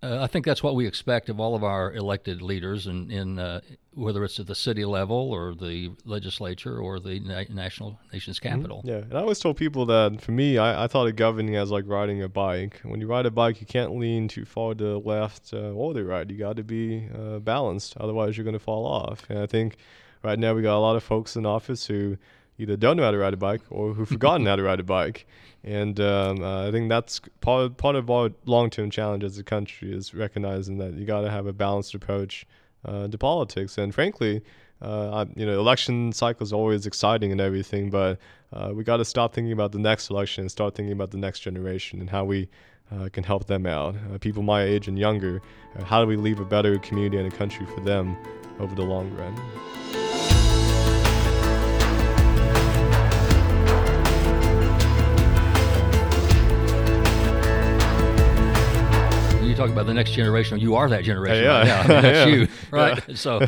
Uh, 0.00 0.22
I 0.22 0.28
think 0.28 0.44
that's 0.44 0.62
what 0.62 0.76
we 0.76 0.86
expect 0.86 1.28
of 1.28 1.40
all 1.40 1.56
of 1.56 1.64
our 1.64 1.92
elected 1.92 2.40
leaders, 2.40 2.86
in, 2.86 3.10
in 3.10 3.38
uh, 3.38 3.60
whether 3.94 4.22
it's 4.24 4.38
at 4.38 4.46
the 4.46 4.54
city 4.54 4.84
level 4.84 5.16
or 5.16 5.54
the 5.54 5.90
legislature 6.04 6.78
or 6.78 7.00
the 7.00 7.18
na- 7.18 7.42
national 7.50 7.98
nation's 8.12 8.38
mm-hmm. 8.38 8.56
capital. 8.56 8.78
Mm-hmm. 8.78 8.88
Yeah, 8.88 8.96
and 8.98 9.14
I 9.14 9.20
always 9.20 9.40
told 9.40 9.56
people 9.56 9.86
that 9.86 10.20
for 10.20 10.30
me, 10.30 10.56
I, 10.56 10.84
I, 10.84 10.86
thought 10.86 11.08
of 11.08 11.16
governing 11.16 11.56
as 11.56 11.72
like 11.72 11.84
riding 11.88 12.22
a 12.22 12.28
bike. 12.28 12.80
When 12.84 13.00
you 13.00 13.08
ride 13.08 13.26
a 13.26 13.30
bike, 13.32 13.60
you 13.60 13.66
can't 13.66 13.96
lean 13.98 14.28
too 14.28 14.44
far 14.44 14.74
to 14.74 14.84
the 14.84 14.98
left 15.00 15.52
or 15.52 15.92
the 15.94 16.04
right. 16.04 16.30
You 16.30 16.36
got 16.36 16.56
to 16.56 16.64
be 16.64 17.08
balanced, 17.40 17.96
otherwise 17.96 18.36
you're 18.36 18.44
going 18.44 18.52
to 18.52 18.60
fall 18.60 18.86
off. 18.86 19.24
And 19.28 19.40
I 19.40 19.46
think 19.46 19.78
right 20.22 20.38
now 20.38 20.54
we 20.54 20.62
got 20.62 20.76
a 20.76 20.78
lot 20.78 20.94
of 20.94 21.02
folks 21.02 21.34
in 21.34 21.44
office 21.44 21.86
who 21.86 22.18
either 22.58 22.76
don't 22.76 22.96
know 22.96 23.04
how 23.04 23.10
to 23.10 23.18
ride 23.18 23.34
a 23.34 23.38
bike 23.38 23.62
or 23.70 23.94
who've 23.94 24.08
forgotten 24.08 24.46
how 24.46 24.56
to 24.56 24.62
ride 24.62 24.80
a 24.80 24.84
bike. 24.84 25.26
And 25.64 25.98
um, 26.00 26.42
uh, 26.42 26.68
I 26.68 26.70
think 26.70 26.88
that's 26.88 27.20
part 27.40 27.64
of, 27.64 27.76
part 27.76 27.96
of 27.96 28.10
our 28.10 28.30
long-term 28.46 28.90
challenge 28.90 29.24
as 29.24 29.38
a 29.38 29.44
country 29.44 29.92
is 29.92 30.14
recognizing 30.14 30.78
that 30.78 30.94
you 30.94 31.04
got 31.04 31.22
to 31.22 31.30
have 31.30 31.46
a 31.46 31.52
balanced 31.52 31.94
approach 31.94 32.46
uh, 32.84 33.08
to 33.08 33.18
politics. 33.18 33.78
And 33.78 33.94
frankly, 33.94 34.42
uh, 34.80 35.26
you 35.34 35.46
know, 35.46 35.58
election 35.58 36.12
cycle 36.12 36.44
is 36.44 36.52
always 36.52 36.86
exciting 36.86 37.32
and 37.32 37.40
everything, 37.40 37.90
but 37.90 38.18
uh, 38.52 38.70
we 38.72 38.84
got 38.84 38.98
to 38.98 39.04
stop 39.04 39.34
thinking 39.34 39.52
about 39.52 39.72
the 39.72 39.78
next 39.78 40.10
election 40.10 40.42
and 40.42 40.50
start 40.50 40.74
thinking 40.74 40.92
about 40.92 41.10
the 41.10 41.18
next 41.18 41.40
generation 41.40 42.00
and 42.00 42.10
how 42.10 42.24
we 42.24 42.48
uh, 42.92 43.08
can 43.12 43.24
help 43.24 43.46
them 43.46 43.66
out. 43.66 43.96
Uh, 44.12 44.18
people 44.18 44.42
my 44.42 44.62
age 44.62 44.88
and 44.88 44.98
younger, 44.98 45.42
how 45.84 46.00
do 46.00 46.06
we 46.06 46.16
leave 46.16 46.40
a 46.40 46.44
better 46.44 46.78
community 46.78 47.18
and 47.18 47.32
a 47.32 47.36
country 47.36 47.66
for 47.66 47.80
them 47.80 48.16
over 48.60 48.74
the 48.74 48.82
long 48.82 49.12
run? 49.16 49.97
Talk 59.58 59.70
about 59.70 59.86
the 59.86 59.94
next 59.94 60.12
generation. 60.12 60.58
You 60.58 60.76
are 60.76 60.88
that 60.88 61.04
generation. 61.04 61.44
Yeah, 61.44 61.58
right 61.58 61.66
now. 61.66 61.80
I 61.80 61.86
mean, 61.88 62.02
that's 62.02 62.30
you, 62.30 62.48
right? 62.70 63.08
Yeah. 63.08 63.14
So, 63.14 63.46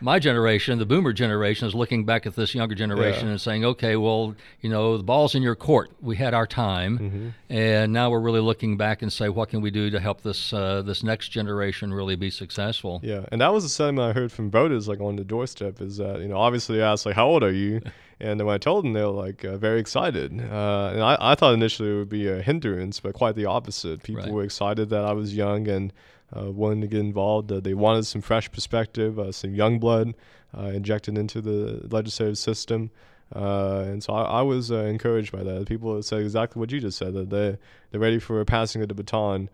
my 0.00 0.18
generation, 0.18 0.78
the 0.78 0.86
Boomer 0.86 1.12
generation, 1.12 1.66
is 1.66 1.74
looking 1.74 2.04
back 2.04 2.26
at 2.26 2.36
this 2.36 2.54
younger 2.54 2.74
generation 2.74 3.26
yeah. 3.26 3.32
and 3.32 3.40
saying, 3.40 3.64
"Okay, 3.64 3.96
well, 3.96 4.34
you 4.60 4.68
know, 4.68 4.96
the 4.96 5.02
ball's 5.02 5.34
in 5.34 5.42
your 5.42 5.56
court. 5.56 5.90
We 6.00 6.16
had 6.16 6.34
our 6.34 6.46
time, 6.46 6.98
mm-hmm. 6.98 7.28
and 7.48 7.92
now 7.92 8.10
we're 8.10 8.20
really 8.20 8.40
looking 8.40 8.76
back 8.76 9.02
and 9.02 9.12
say, 9.12 9.28
what 9.28 9.48
can 9.48 9.60
we 9.60 9.70
do 9.70 9.90
to 9.90 9.98
help 9.98 10.22
this 10.22 10.52
uh, 10.52 10.82
this 10.82 11.02
next 11.02 11.30
generation 11.30 11.92
really 11.92 12.16
be 12.16 12.30
successful?" 12.30 13.00
Yeah, 13.02 13.24
and 13.32 13.40
that 13.40 13.52
was 13.52 13.64
the 13.64 13.70
sentiment 13.70 14.10
I 14.10 14.12
heard 14.18 14.30
from 14.30 14.50
voters, 14.50 14.86
like 14.86 15.00
on 15.00 15.16
the 15.16 15.24
doorstep, 15.24 15.80
is 15.80 15.96
that 15.96 16.20
you 16.20 16.28
know, 16.28 16.36
obviously, 16.36 16.82
I 16.82 16.92
asked 16.92 17.06
like, 17.06 17.16
"How 17.16 17.26
old 17.26 17.42
are 17.42 17.52
you?" 17.52 17.80
And 18.20 18.40
then 18.40 18.46
when 18.46 18.54
I 18.54 18.58
told 18.58 18.84
them, 18.84 18.94
they 18.94 19.02
were 19.02 19.08
like 19.08 19.44
uh, 19.44 19.56
very 19.58 19.78
excited. 19.78 20.32
Uh, 20.40 20.90
and 20.92 21.02
I, 21.02 21.16
I 21.20 21.34
thought 21.34 21.54
initially 21.54 21.90
it 21.90 21.94
would 21.94 22.08
be 22.08 22.26
a 22.26 22.42
hindrance, 22.42 22.98
but 22.98 23.14
quite 23.14 23.36
the 23.36 23.46
opposite. 23.46 24.02
People 24.02 24.24
right. 24.24 24.32
were 24.32 24.42
excited 24.42 24.90
that 24.90 25.04
I 25.04 25.12
was 25.12 25.36
young 25.36 25.68
and 25.68 25.92
uh, 26.36 26.50
willing 26.50 26.80
to 26.80 26.88
get 26.88 27.00
involved. 27.00 27.52
Uh, 27.52 27.60
they 27.60 27.74
wanted 27.74 28.06
some 28.06 28.20
fresh 28.20 28.50
perspective, 28.50 29.18
uh, 29.18 29.30
some 29.30 29.54
young 29.54 29.78
blood 29.78 30.14
uh, 30.56 30.62
injected 30.62 31.16
into 31.16 31.40
the 31.40 31.86
legislative 31.90 32.38
system. 32.38 32.90
and 33.32 34.02
so 34.02 34.12
I, 34.12 34.22
I 34.22 34.42
was 34.42 34.70
encouraged 34.70 35.30
by 35.30 35.44
that. 35.44 35.66
People 35.68 36.02
said 36.02 36.20
exactly 36.20 36.58
what 36.58 36.72
you 36.72 36.80
just 36.80 36.98
said, 36.98 37.14
that 37.14 37.30
they, 37.30 37.56
they're 37.90 38.00
ready 38.00 38.18
for 38.18 38.44
passing 38.44 38.82
of 38.82 38.88
the 38.88 38.94
baton 38.94 39.48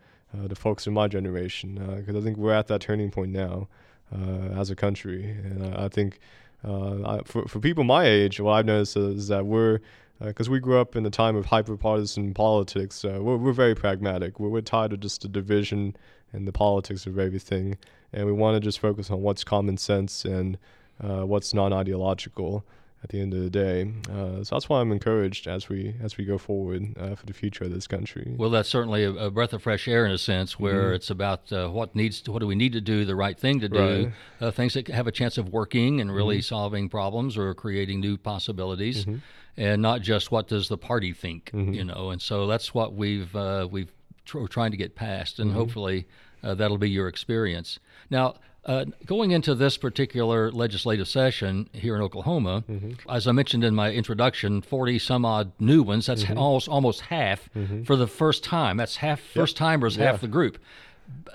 to 0.49 0.55
folks 0.55 0.85
in 0.85 0.93
my 0.93 1.07
generation. 1.07 1.75
Because 1.97 2.15
I 2.15 2.21
think 2.21 2.35
we're 2.35 2.53
at 2.53 2.67
that 2.67 2.81
turning 2.81 3.09
point 3.09 3.31
now 3.31 3.69
as 4.11 4.69
a 4.69 4.75
country. 4.75 5.29
And 5.29 5.75
I 5.75 5.87
think 5.87 6.19
uh, 6.65 7.21
for, 7.25 7.47
for 7.47 7.59
people 7.59 7.83
my 7.83 8.05
age, 8.05 8.39
what 8.39 8.53
I've 8.53 8.65
noticed 8.65 8.97
is 8.97 9.27
that 9.27 9.45
we're, 9.45 9.79
because 10.19 10.47
uh, 10.47 10.51
we 10.51 10.59
grew 10.59 10.79
up 10.79 10.95
in 10.95 11.03
the 11.03 11.09
time 11.09 11.35
of 11.35 11.45
hyper-partisan 11.45 12.33
politics, 12.33 13.05
uh, 13.05 13.19
we're, 13.21 13.37
we're 13.37 13.53
very 13.53 13.75
pragmatic. 13.75 14.39
We're, 14.39 14.49
we're 14.49 14.61
tired 14.61 14.93
of 14.93 14.99
just 14.99 15.21
the 15.21 15.27
division 15.27 15.95
and 16.33 16.47
the 16.47 16.51
politics 16.51 17.05
of 17.05 17.19
everything, 17.19 17.77
and 18.11 18.25
we 18.25 18.31
want 18.31 18.55
to 18.55 18.59
just 18.59 18.79
focus 18.79 19.11
on 19.11 19.21
what's 19.21 19.43
common 19.43 19.77
sense 19.77 20.25
and 20.25 20.57
uh, 21.03 21.25
what's 21.25 21.53
non-ideological. 21.53 22.65
At 23.05 23.09
the 23.09 23.21
end 23.21 23.35
of 23.35 23.39
the 23.39 23.51
day. 23.51 23.93
Uh, 24.09 24.43
so 24.43 24.55
that's 24.55 24.67
why 24.67 24.81
I'm 24.81 24.91
encouraged 24.91 25.45
as 25.47 25.69
we 25.69 25.93
as 26.01 26.17
we 26.17 26.25
go 26.25 26.39
forward 26.39 26.97
uh, 26.97 27.13
for 27.13 27.27
the 27.27 27.33
future 27.33 27.63
of 27.63 27.71
this 27.71 27.85
country. 27.85 28.33
Well, 28.35 28.49
that's 28.49 28.67
certainly 28.67 29.03
a, 29.03 29.11
a 29.11 29.29
breath 29.29 29.53
of 29.53 29.61
fresh 29.61 29.87
air 29.87 30.07
in 30.07 30.11
a 30.11 30.17
sense, 30.17 30.59
where 30.59 30.85
mm-hmm. 30.85 30.95
it's 30.95 31.11
about 31.11 31.53
uh, 31.53 31.69
what 31.69 31.95
needs 31.95 32.19
to, 32.21 32.31
what 32.31 32.39
do 32.39 32.47
we 32.47 32.55
need 32.55 32.73
to 32.73 32.81
do, 32.81 33.05
the 33.05 33.15
right 33.15 33.39
thing 33.39 33.59
to 33.59 33.69
do, 33.69 34.05
right. 34.05 34.13
Uh, 34.41 34.49
things 34.49 34.73
that 34.73 34.87
have 34.87 35.05
a 35.05 35.11
chance 35.11 35.37
of 35.37 35.49
working 35.49 36.01
and 36.01 36.13
really 36.13 36.37
mm-hmm. 36.37 36.55
solving 36.55 36.89
problems 36.89 37.37
or 37.37 37.53
creating 37.53 37.99
new 37.99 38.17
possibilities, 38.17 39.05
mm-hmm. 39.05 39.17
and 39.55 39.83
not 39.83 40.01
just 40.01 40.31
what 40.31 40.47
does 40.47 40.67
the 40.67 40.77
party 40.77 41.13
think, 41.13 41.51
mm-hmm. 41.53 41.73
you 41.73 41.83
know. 41.83 42.09
And 42.09 42.19
so 42.19 42.47
that's 42.47 42.73
what 42.73 42.95
we've 42.95 43.35
uh, 43.35 43.67
we've 43.69 43.93
tr- 44.25 44.39
we're 44.39 44.47
trying 44.47 44.71
to 44.71 44.77
get 44.77 44.95
past, 44.95 45.37
and 45.37 45.51
mm-hmm. 45.51 45.59
hopefully 45.59 46.07
uh, 46.41 46.55
that'll 46.55 46.79
be 46.79 46.89
your 46.89 47.07
experience. 47.07 47.77
Now, 48.09 48.35
uh, 48.65 48.85
going 49.05 49.31
into 49.31 49.53
this 49.53 49.77
particular 49.77 50.51
legislative 50.51 51.07
session 51.07 51.69
here 51.71 51.95
in 51.95 52.01
Oklahoma, 52.01 52.63
mm-hmm. 52.67 53.09
as 53.09 53.27
I 53.27 53.31
mentioned 53.31 53.63
in 53.63 53.75
my 53.75 53.91
introduction, 53.91 54.61
40 54.61 54.97
some 54.99 55.23
odd 55.23 55.51
new 55.59 55.83
ones. 55.83 56.07
That's 56.07 56.23
mm-hmm. 56.23 56.37
almost 56.37 56.67
almost 56.67 57.01
half 57.01 57.47
mm-hmm. 57.53 57.83
for 57.83 57.95
the 57.95 58.07
first 58.07 58.43
time. 58.43 58.77
That's 58.77 58.97
half 58.97 59.19
first 59.19 59.55
timers, 59.55 59.97
half 59.97 60.21
the 60.21 60.27
group. 60.27 60.57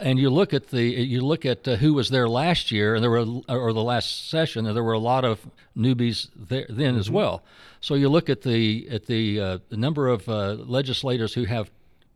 And 0.00 0.18
you 0.18 0.30
look 0.30 0.52
at 0.52 0.70
the 0.70 0.82
you 0.82 1.20
look 1.20 1.46
at 1.46 1.68
uh, 1.68 1.76
who 1.76 1.94
was 1.94 2.10
there 2.10 2.28
last 2.28 2.72
year, 2.72 2.96
and 2.96 3.02
there 3.02 3.10
were 3.10 3.24
or 3.48 3.72
the 3.72 3.82
last 3.82 4.28
session, 4.28 4.66
and 4.66 4.74
there 4.74 4.82
were 4.82 4.92
a 4.92 4.98
lot 4.98 5.24
of 5.24 5.46
newbies 5.76 6.28
there 6.34 6.66
then 6.68 6.96
as 6.96 7.06
mm-hmm. 7.06 7.14
well. 7.14 7.44
So 7.80 7.94
you 7.94 8.08
look 8.08 8.28
at 8.28 8.42
the 8.42 8.88
at 8.90 9.06
the, 9.06 9.40
uh, 9.40 9.58
the 9.68 9.76
number 9.76 10.08
of 10.08 10.28
uh, 10.28 10.54
legislators 10.54 11.32
who 11.34 11.44
have 11.44 11.70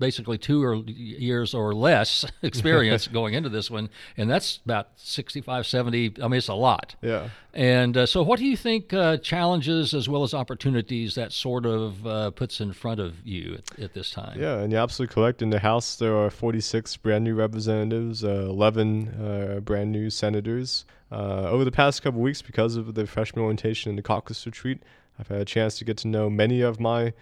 basically 0.04 0.36
two 0.36 0.62
or 0.62 0.74
years 0.84 1.54
or 1.54 1.74
less 1.74 2.26
experience 2.42 3.06
going 3.18 3.32
into 3.32 3.48
this 3.48 3.70
one, 3.70 3.88
and 4.18 4.30
that's 4.30 4.60
about 4.66 4.88
65, 4.96 5.66
70. 5.66 6.16
I 6.22 6.28
mean, 6.28 6.34
it's 6.34 6.48
a 6.48 6.54
lot. 6.54 6.94
Yeah. 7.00 7.30
And 7.54 7.96
uh, 7.96 8.04
so, 8.04 8.22
what 8.22 8.38
do 8.38 8.44
you 8.44 8.56
think 8.56 8.92
uh, 8.92 9.16
challenges 9.16 9.94
as 9.94 10.08
well 10.08 10.22
as 10.22 10.34
opportunities 10.34 11.14
that 11.14 11.32
sort 11.32 11.64
of 11.64 12.06
uh, 12.06 12.30
puts 12.32 12.60
in 12.60 12.74
front 12.74 13.00
of 13.00 13.14
you 13.24 13.54
at, 13.54 13.80
at, 13.80 13.94
this 13.94 14.10
time? 14.10 14.38
Yeah, 14.38 14.58
and 14.58 14.70
you're 14.70 14.82
absolutely 14.82 15.14
correct. 15.14 15.40
In 15.40 15.48
the 15.48 15.60
House, 15.60 15.96
there 15.96 16.14
are 16.14 16.28
46 16.28 16.98
brand 16.98 17.24
new 17.24 17.34
representatives, 17.34 18.24
uh, 18.24 18.46
11 18.50 19.08
uh, 19.08 19.60
brand 19.60 19.90
new 19.90 20.10
senators. 20.10 20.84
Uh, 21.10 21.48
over 21.48 21.64
the 21.64 21.72
past 21.72 22.02
couple 22.02 22.20
weeks, 22.20 22.42
because 22.42 22.76
of 22.76 22.94
the 22.94 23.06
freshman 23.06 23.42
orientation 23.42 23.88
and 23.88 23.96
the 23.96 24.02
caucus 24.02 24.44
retreat, 24.44 24.82
I've 25.18 25.28
had 25.28 25.40
a 25.40 25.44
chance 25.44 25.78
to 25.78 25.84
get 25.84 25.96
to 25.98 26.08
know 26.08 26.28
many 26.28 26.60
of 26.60 26.80
my 26.80 27.12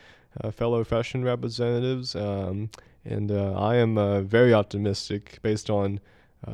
fellow 0.52 0.84
freshman 0.84 1.24
representatives. 1.24 2.14
Um, 2.14 2.70
and 3.04 3.30
uh, 3.30 3.52
I 3.54 3.76
am 3.76 3.98
uh, 3.98 4.20
very 4.22 4.54
optimistic 4.54 5.38
based 5.42 5.70
on 5.70 6.00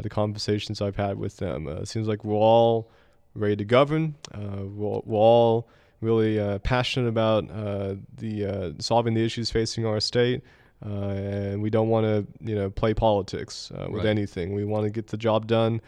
the 0.02 0.08
conversations 0.08 0.82
I've 0.82 0.96
had 0.96 1.18
with 1.18 1.38
them. 1.38 1.66
it 1.66 1.88
seems 1.88 2.06
like 2.08 2.22
we're 2.22 2.36
all 2.36 2.90
ready 3.34 3.56
to 3.56 3.64
govern. 3.64 4.14
We're, 4.34 5.00
we're, 5.04 5.16
all 5.16 5.68
really 6.00 6.38
uh, 6.38 6.58
passionate 6.58 7.08
about 7.08 7.50
uh, 7.50 7.94
the 8.16 8.44
uh, 8.44 8.72
solving 8.78 9.14
the 9.14 9.24
issues 9.24 9.50
facing 9.50 9.86
our 9.86 9.98
state, 10.00 10.42
and 10.82 11.62
we 11.62 11.70
don't 11.70 11.88
want 11.88 12.04
to 12.04 12.26
you 12.40 12.54
know 12.54 12.70
play 12.70 12.94
politics 12.94 13.70
with 13.70 14.04
right. 14.04 14.06
anything. 14.06 14.54
We 14.54 14.64
want 14.64 14.84
to 14.84 14.90
get 14.90 15.08
the 15.08 15.16
job 15.16 15.46
done 15.46 15.80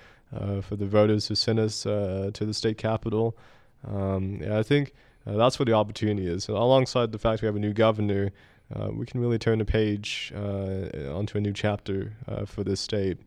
for 0.63 0.77
the 0.77 0.87
voters 0.87 1.29
who 1.29 1.35
sent 1.35 1.59
us 1.59 1.83
to 1.83 2.33
the 2.33 2.55
state 2.55 2.79
capitol. 2.79 3.37
Um, 3.87 4.41
I 4.51 4.63
think 4.63 4.95
uh, 5.27 5.37
that's 5.37 5.59
where 5.59 5.67
the 5.67 5.73
opportunity 5.73 6.27
is. 6.27 6.45
So 6.45 6.57
alongside 6.57 7.13
the 7.13 7.19
fact 7.19 7.43
we 7.43 7.47
have 7.47 7.57
a 7.57 7.61
new 7.61 7.73
governor, 7.73 8.33
uh, 8.75 8.89
we 8.93 9.05
can 9.05 9.21
really 9.21 9.39
turn 9.39 9.59
the 9.59 9.65
page 9.65 10.33
uh, 10.35 11.13
onto 11.15 11.37
a 11.37 11.41
new 11.41 11.53
chapter 11.53 12.13
uh, 12.29 12.45
for 12.45 12.65
this 12.65 12.81
state. 12.81 13.19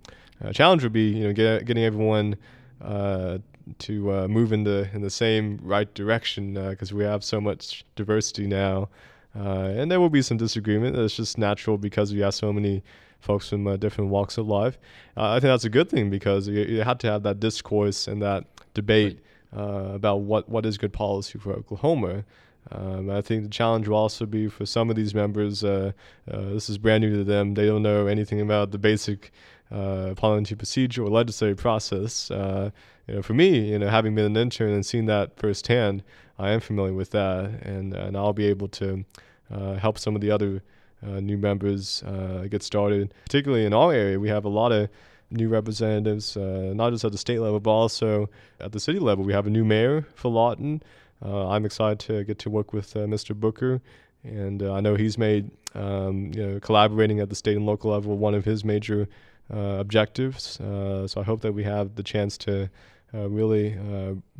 Uh, 0.43 0.51
challenge 0.51 0.83
would 0.83 0.93
be, 0.93 1.09
you 1.09 1.23
know, 1.27 1.33
get, 1.33 1.65
getting 1.65 1.83
everyone 1.83 2.35
uh, 2.81 3.37
to 3.79 4.27
move 4.27 4.51
in 4.51 4.65
the 4.65 4.89
in 4.93 5.01
the 5.01 5.09
same 5.09 5.57
right 5.63 5.93
direction 5.93 6.55
because 6.71 6.93
we 6.93 7.01
have 7.01 7.23
so 7.23 7.39
much 7.39 7.85
diversity 7.95 8.45
now, 8.45 8.89
and 9.33 9.89
there 9.89 10.01
will 10.01 10.09
be 10.09 10.21
some 10.21 10.35
disagreement. 10.35 10.97
It's 10.97 11.15
just 11.15 11.37
natural 11.37 11.77
because 11.77 12.13
we 12.13 12.19
have 12.19 12.33
so 12.33 12.51
many 12.51 12.83
folks 13.21 13.47
from 13.47 13.77
different 13.77 14.09
walks 14.09 14.37
of 14.37 14.47
life. 14.47 14.77
I 15.15 15.35
think 15.35 15.43
that's 15.43 15.63
a 15.63 15.69
good 15.69 15.89
thing 15.89 16.09
because 16.09 16.49
you, 16.49 16.59
you 16.63 16.81
had 16.81 16.99
to 17.01 17.07
have 17.07 17.23
that 17.23 17.39
discourse 17.39 18.05
and 18.05 18.21
that 18.21 18.43
debate. 18.73 19.13
Right 19.13 19.23
uh, 19.55 19.91
about 19.93 20.21
what, 20.21 20.49
what 20.49 20.65
is 20.65 20.77
good 20.77 20.93
policy 20.93 21.37
for 21.39 21.53
Oklahoma. 21.53 22.23
Um, 22.71 23.09
I 23.09 23.21
think 23.21 23.43
the 23.43 23.49
challenge 23.49 23.87
will 23.87 23.97
also 23.97 24.25
be 24.25 24.47
for 24.47 24.65
some 24.65 24.89
of 24.89 24.95
these 24.95 25.13
members. 25.13 25.63
Uh, 25.63 25.91
uh, 26.31 26.49
this 26.49 26.69
is 26.69 26.77
brand 26.77 27.03
new 27.03 27.15
to 27.17 27.23
them. 27.23 27.53
They 27.53 27.65
don't 27.65 27.83
know 27.83 28.07
anything 28.07 28.41
about 28.41 28.71
the 28.71 28.77
basic 28.77 29.31
uh, 29.71 30.13
parliamentary 30.15 30.57
procedure 30.57 31.03
or 31.03 31.09
legislative 31.09 31.57
process. 31.57 32.31
Uh, 32.31 32.71
you 33.07 33.15
know, 33.15 33.21
for 33.21 33.33
me, 33.33 33.71
you 33.71 33.79
know, 33.79 33.89
having 33.89 34.15
been 34.15 34.25
an 34.25 34.37
intern 34.37 34.71
and 34.71 34.85
seen 34.85 35.05
that 35.07 35.37
firsthand, 35.37 36.03
I 36.39 36.51
am 36.51 36.61
familiar 36.61 36.93
with 36.93 37.11
that, 37.11 37.45
and 37.63 37.93
and 37.93 38.15
I'll 38.15 38.33
be 38.33 38.47
able 38.47 38.69
to 38.69 39.05
uh, 39.51 39.73
help 39.75 39.99
some 39.99 40.15
of 40.15 40.21
the 40.21 40.31
other 40.31 40.61
new 41.01 41.37
members 41.37 42.01
get 42.49 42.63
started. 42.63 43.13
Particularly 43.25 43.65
in 43.65 43.73
our 43.73 43.91
area, 43.91 44.19
we 44.19 44.29
have 44.29 44.45
a 44.45 44.49
lot 44.49 44.71
of 44.71 44.89
new 45.33 45.49
representatives, 45.49 46.37
uh, 46.37 46.71
not 46.75 46.91
just 46.91 47.03
at 47.03 47.11
the 47.11 47.17
state 47.17 47.39
level, 47.39 47.59
but 47.59 47.71
also 47.71 48.29
at 48.59 48.71
the 48.71 48.79
city 48.79 48.99
level. 48.99 49.23
We 49.23 49.33
have 49.33 49.47
a 49.47 49.49
new 49.49 49.65
mayor 49.65 50.07
for 50.15 50.31
Lawton. 50.31 50.83
Uh, 51.23 51.49
I'm 51.49 51.65
excited 51.65 51.99
to 51.99 52.23
get 52.23 52.39
to 52.39 52.49
work 52.49 52.73
with 52.73 52.95
uh, 52.95 53.01
Mr. 53.01 53.35
Booker, 53.35 53.81
and 54.23 54.61
uh, 54.61 54.73
I 54.73 54.81
know 54.81 54.95
he's 54.95 55.17
made 55.17 55.51
um, 55.73 56.31
you 56.33 56.45
know, 56.45 56.59
collaborating 56.59 57.19
at 57.19 57.29
the 57.29 57.35
state 57.35 57.57
and 57.57 57.65
local 57.65 57.91
level 57.91 58.17
one 58.17 58.35
of 58.35 58.45
his 58.45 58.63
major 58.63 59.07
uh, 59.53 59.77
objectives. 59.79 60.57
so 60.59 61.13
I 61.17 61.23
hope 61.23 61.41
that 61.41 61.53
we 61.53 61.63
have 61.63 61.95
the 61.95 62.03
chance 62.03 62.37
to 62.39 62.69
really 63.13 63.77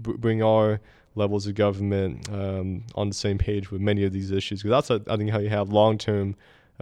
b- 0.01 0.13
bring 0.17 0.41
our 0.41 0.79
levels 1.15 1.45
of 1.45 1.53
government 1.53 2.27
um, 2.31 2.83
on 2.95 3.07
the 3.07 3.13
same 3.15 3.37
page 3.37 3.69
with 3.71 3.81
many 3.81 4.03
of 4.03 4.11
these 4.11 4.31
issues. 4.31 4.63
Because 4.63 4.87
that's, 4.87 5.07
I 5.07 5.17
think, 5.17 5.29
how 5.29 5.39
you 5.39 5.49
have 5.49 5.69
long-term 5.69 6.35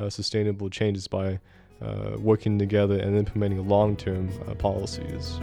sustainable 0.10 0.70
changes 0.70 1.08
by 1.08 1.40
uh, 1.82 2.18
working 2.18 2.60
together 2.60 2.98
and 2.98 3.18
implementing 3.18 3.68
long 3.68 3.96
term 3.96 4.30
uh, 4.48 4.56
policies. 4.56 5.40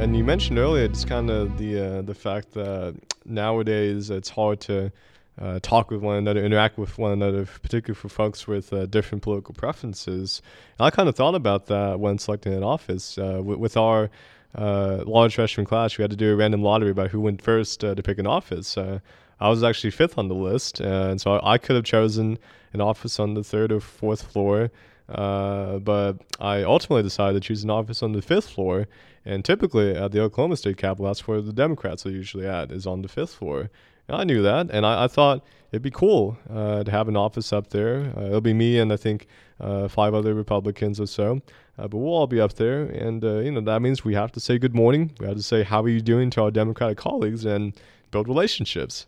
And 0.00 0.16
you 0.16 0.22
mentioned 0.22 0.58
earlier 0.58 0.86
just 0.88 1.08
kind 1.08 1.30
of 1.30 1.58
the 1.58 1.98
uh, 1.98 2.02
the 2.02 2.14
fact 2.14 2.52
that 2.52 2.94
nowadays 3.24 4.10
it's 4.10 4.28
hard 4.28 4.60
to 4.60 4.92
uh, 5.40 5.58
talk 5.60 5.90
with 5.90 6.00
one 6.00 6.16
another, 6.16 6.42
interact 6.42 6.78
with 6.78 6.96
one 6.98 7.12
another, 7.12 7.44
particularly 7.44 7.94
for 7.94 8.08
folks 8.08 8.46
with 8.46 8.72
uh, 8.72 8.86
different 8.86 9.22
political 9.22 9.54
preferences. 9.54 10.40
And 10.78 10.86
I 10.86 10.90
kind 10.90 11.08
of 11.08 11.16
thought 11.16 11.34
about 11.34 11.66
that 11.66 12.00
when 12.00 12.18
selecting 12.18 12.54
an 12.54 12.62
office. 12.62 13.18
Uh, 13.18 13.40
with, 13.42 13.76
our 13.76 14.10
uh, 14.56 15.04
large 15.06 15.34
freshman 15.34 15.66
class, 15.66 15.98
we 15.98 16.02
had 16.02 16.10
to 16.10 16.16
do 16.16 16.32
a 16.32 16.36
random 16.36 16.62
lottery 16.62 16.90
about 16.90 17.10
who 17.10 17.20
went 17.20 17.42
first 17.42 17.84
uh, 17.84 17.94
to 17.94 18.02
pick 18.02 18.18
an 18.18 18.26
office. 18.26 18.76
Uh, 18.76 19.00
I 19.38 19.48
was 19.48 19.62
actually 19.62 19.90
fifth 19.90 20.16
on 20.16 20.28
the 20.28 20.34
list, 20.34 20.80
and 20.80 21.20
so 21.20 21.38
I 21.42 21.58
could 21.58 21.76
have 21.76 21.84
chosen 21.84 22.38
an 22.72 22.80
office 22.80 23.20
on 23.20 23.34
the 23.34 23.44
third 23.44 23.70
or 23.70 23.80
fourth 23.80 24.22
floor. 24.22 24.70
Uh, 25.08 25.78
but 25.78 26.16
I 26.40 26.62
ultimately 26.62 27.02
decided 27.02 27.40
to 27.40 27.46
choose 27.46 27.62
an 27.62 27.70
office 27.70 28.02
on 28.02 28.12
the 28.12 28.22
fifth 28.22 28.50
floor. 28.50 28.88
And 29.24 29.44
typically 29.44 29.94
at 29.94 30.12
the 30.12 30.20
Oklahoma 30.20 30.56
State 30.56 30.76
Capitol, 30.76 31.06
that's 31.06 31.28
where 31.28 31.40
the 31.40 31.52
Democrats 31.52 32.06
are 32.06 32.10
usually 32.10 32.46
at, 32.46 32.72
is 32.72 32.86
on 32.86 33.02
the 33.02 33.08
fifth 33.08 33.34
floor. 33.34 33.70
And 34.08 34.16
I 34.16 34.24
knew 34.24 34.42
that, 34.42 34.70
and 34.70 34.86
I, 34.86 35.04
I 35.04 35.08
thought 35.08 35.44
it'd 35.72 35.82
be 35.82 35.90
cool 35.90 36.38
uh, 36.48 36.84
to 36.84 36.90
have 36.90 37.08
an 37.08 37.16
office 37.16 37.52
up 37.52 37.70
there. 37.70 38.12
Uh, 38.16 38.26
it'll 38.26 38.40
be 38.40 38.54
me 38.54 38.78
and 38.78 38.92
I 38.92 38.96
think 38.96 39.26
uh, 39.60 39.88
five 39.88 40.14
other 40.14 40.32
Republicans 40.32 41.00
or 41.00 41.06
so. 41.06 41.40
Uh, 41.78 41.86
but 41.88 41.98
we'll 41.98 42.12
all 42.12 42.26
be 42.26 42.40
up 42.40 42.54
there, 42.54 42.84
and 42.84 43.24
uh, 43.24 43.38
you 43.38 43.50
know 43.50 43.60
that 43.60 43.82
means 43.82 44.04
we 44.04 44.14
have 44.14 44.32
to 44.32 44.40
say 44.40 44.58
good 44.58 44.74
morning. 44.74 45.10
We 45.20 45.26
have 45.26 45.36
to 45.36 45.42
say 45.42 45.62
how 45.62 45.82
are 45.82 45.88
you 45.88 46.00
doing 46.00 46.30
to 46.30 46.42
our 46.42 46.50
Democratic 46.50 46.96
colleagues 46.96 47.44
and 47.44 47.74
build 48.10 48.28
relationships. 48.28 49.06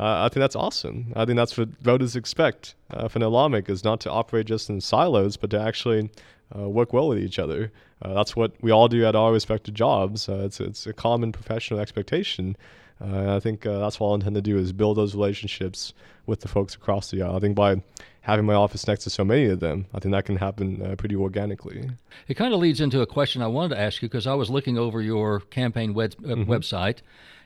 Uh, 0.00 0.24
I 0.24 0.28
think 0.28 0.40
that's 0.40 0.56
awesome. 0.56 1.12
I 1.16 1.24
think 1.24 1.36
that's 1.36 1.56
what 1.56 1.68
voters 1.80 2.14
expect 2.16 2.74
uh, 2.90 3.08
from 3.08 3.20
their 3.20 3.28
lawmakers, 3.28 3.82
not 3.82 4.00
to 4.00 4.10
operate 4.10 4.46
just 4.46 4.68
in 4.68 4.80
silos, 4.80 5.36
but 5.36 5.50
to 5.50 5.60
actually 5.60 6.10
uh, 6.56 6.68
work 6.68 6.92
well 6.92 7.08
with 7.08 7.18
each 7.18 7.38
other. 7.38 7.72
that's 8.00 8.36
what 8.36 8.52
we 8.60 8.70
all 8.70 8.88
do 8.88 9.04
at 9.04 9.16
our 9.16 9.32
respective 9.32 9.74
jobs. 9.74 10.28
it's 10.28 10.60
it's 10.60 10.86
a 10.86 10.92
common 10.92 11.32
professional 11.32 11.80
expectation. 11.80 12.56
Uh, 13.00 13.36
I 13.36 13.40
think 13.40 13.64
uh, 13.64 13.78
that's 13.78 14.00
what 14.00 14.10
I 14.10 14.14
intend 14.14 14.34
to 14.34 14.42
do 14.42 14.58
is 14.58 14.72
build 14.72 14.96
those 14.96 15.14
relationships 15.14 15.92
with 16.26 16.40
the 16.40 16.48
folks 16.48 16.74
across 16.74 17.10
the 17.10 17.22
aisle. 17.22 17.36
I 17.36 17.38
think 17.38 17.54
by 17.54 17.82
having 18.22 18.44
my 18.44 18.54
office 18.54 18.86
next 18.86 19.04
to 19.04 19.10
so 19.10 19.24
many 19.24 19.46
of 19.46 19.60
them, 19.60 19.86
I 19.94 20.00
think 20.00 20.12
that 20.12 20.26
can 20.26 20.36
happen 20.36 20.84
uh, 20.84 20.96
pretty 20.96 21.16
organically. 21.16 21.90
It 22.26 22.34
kind 22.34 22.52
of 22.52 22.60
leads 22.60 22.80
into 22.80 23.00
a 23.00 23.06
question 23.06 23.40
I 23.40 23.46
wanted 23.46 23.74
to 23.74 23.80
ask 23.80 24.02
you 24.02 24.08
because 24.08 24.26
I 24.26 24.34
was 24.34 24.50
looking 24.50 24.76
over 24.76 25.00
your 25.00 25.40
campaign 25.40 25.94
web- 25.94 26.16
uh, 26.24 26.28
mm-hmm. 26.28 26.50
website. 26.50 26.98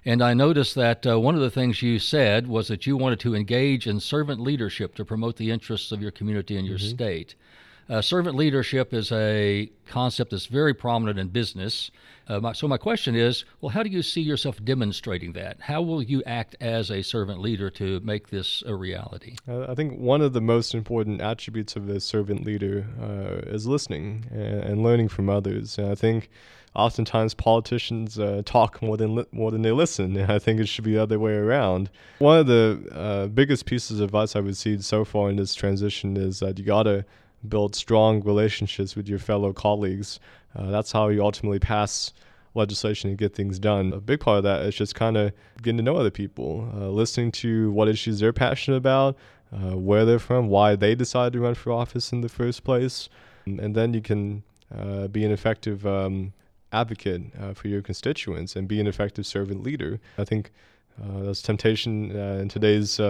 And 0.05 0.21
I 0.21 0.35
noticed 0.35 0.75
that 0.75 1.07
uh, 1.07 1.21
one 1.21 1.37
of 1.37 1.41
the 1.41 1.51
things 1.51 1.83
you 1.83 2.01
said 2.01 2.49
was 2.49 2.67
that 2.69 2.87
you 2.87 2.97
wanted 2.97 3.21
to 3.21 3.37
engage 3.37 3.87
in 3.87 4.01
servant 4.01 4.41
leadership 4.41 4.97
to 4.97 5.05
promote 5.05 5.37
the 5.37 5.53
interests 5.53 5.93
of 5.93 6.03
your 6.03 6.11
community 6.11 6.57
and 6.57 6.67
your 6.67 6.79
mm-hmm. 6.79 6.97
state. 6.97 7.37
Uh, 7.89 8.01
servant 8.01 8.37
leadership 8.37 8.95
is 8.95 9.11
a 9.13 9.71
concept 9.87 10.31
that's 10.31 10.47
very 10.47 10.75
prominent 10.75 11.19
in 11.19 11.29
business. 11.29 11.91
Uh, 12.29 12.41
my, 12.41 12.53
so 12.53 12.69
my 12.69 12.77
question 12.77 13.15
is, 13.15 13.45
well, 13.61 13.71
how 13.71 13.83
do 13.83 13.91
you 13.91 14.03
see 14.03 14.21
yourself 14.21 14.63
demonstrating 14.65 15.33
that? 15.33 15.61
How 15.61 15.83
will 15.83 16.03
you 16.03 16.23
act 16.25 16.57
as 16.61 16.91
a 16.91 17.03
servant 17.03 17.41
leader 17.41 17.69
to 17.71 18.01
make 18.01 18.31
this 18.31 18.63
a 18.65 18.75
reality? 18.75 19.37
Uh, 19.49 19.67
I 19.69 19.75
think 19.75 19.99
one 19.99 20.23
of 20.23 20.33
the 20.33 20.41
most 20.41 20.75
important 20.75 21.21
attributes 21.21 21.77
of 21.77 21.89
a 21.89 22.01
servant 22.01 22.45
leader 22.45 22.87
uh, 23.01 23.51
is 23.51 23.67
listening 23.67 24.27
and, 24.31 24.63
and, 24.63 24.83
learning 24.83 25.09
from 25.09 25.29
others. 25.29 25.79
And 25.79 25.89
I 25.89 25.95
think 25.97 26.31
oftentimes 26.75 27.35
politicians 27.35 28.19
uh, 28.19 28.43
talk 28.45 28.81
more 28.81 28.97
than 28.97 29.17
li- 29.17 29.27
more 29.33 29.51
than 29.51 29.63
they 29.63 29.73
listen, 29.73 30.17
and 30.17 30.33
I 30.33 30.39
think 30.39 30.61
it 30.61 30.69
should 30.69 30.85
be 30.85 30.95
the 30.95 31.03
other 31.03 31.19
way 31.19 31.35
around. 31.35 31.91
One 32.19 32.39
of 32.39 32.47
the 32.47 32.89
uh, 32.93 33.27
biggest 33.27 33.67
pieces 33.67 34.01
of 34.01 34.05
advice 34.07 34.37
I've 34.37 34.47
received 34.47 34.85
so 34.85 35.05
far 35.05 35.29
in 35.29 35.37
this 35.37 35.55
transition 35.55 36.17
is 36.17 36.39
that 36.41 36.59
you 36.59 36.65
gotta 36.65 37.05
build 37.49 37.75
strong 37.75 38.23
relationships 38.23 38.95
with 38.97 39.09
your 39.09 39.19
fellow 39.19 39.53
colleagues. 39.53 40.21
Uh, 40.55 40.71
that's 40.71 40.93
how 40.93 41.09
you 41.09 41.23
ultimately 41.23 41.59
pass 41.59 42.13
legislation 42.55 43.11
and 43.11 43.19
get 43.19 43.35
things 43.35 43.59
done. 43.59 43.93
A 43.93 44.01
big 44.01 44.21
part 44.21 44.39
of 44.39 44.45
that 44.45 44.63
is 44.63 44.75
just 44.75 44.95
kind 44.95 45.17
of 45.17 45.33
getting 45.63 45.79
to 45.79 45.83
know 45.83 45.97
other 45.97 46.11
people, 46.11 46.71
uh, 46.75 46.89
listening 46.89 47.33
to 47.33 47.73
what 47.73 47.89
issues 47.89 48.21
they're 48.21 48.33
passionate 48.33 48.77
about, 48.77 49.17
uh, 49.53 49.77
where 49.77 50.05
they're 50.05 50.19
from, 50.19 50.49
why 50.49 50.77
they 50.77 50.95
decided 50.95 51.33
to 51.35 51.41
run 51.41 51.55
for 51.55 51.73
office 51.73 52.13
in 52.13 52.21
the 52.21 52.29
first 52.29 52.65
place, 52.65 53.09
and 53.47 53.75
then 53.75 53.93
you 53.93 54.01
can 54.01 54.43
uh, 54.77 55.09
be 55.09 55.25
an 55.25 55.33
effective 55.33 55.87
um, 55.87 56.33
advocate 56.73 57.23
uh, 57.41 57.53
for 57.53 57.69
your 57.69 57.83
constituents 57.83 58.55
and 58.55 58.69
be 58.69 58.81
an 58.81 58.87
effective 58.87 59.27
servant 59.27 59.63
leader. 59.63 60.01
I 60.19 60.25
think 60.25 60.53
uh, 61.03 61.23
there's 61.23 61.43
temptation 61.43 62.11
in 62.13 62.49
today's 62.49 63.01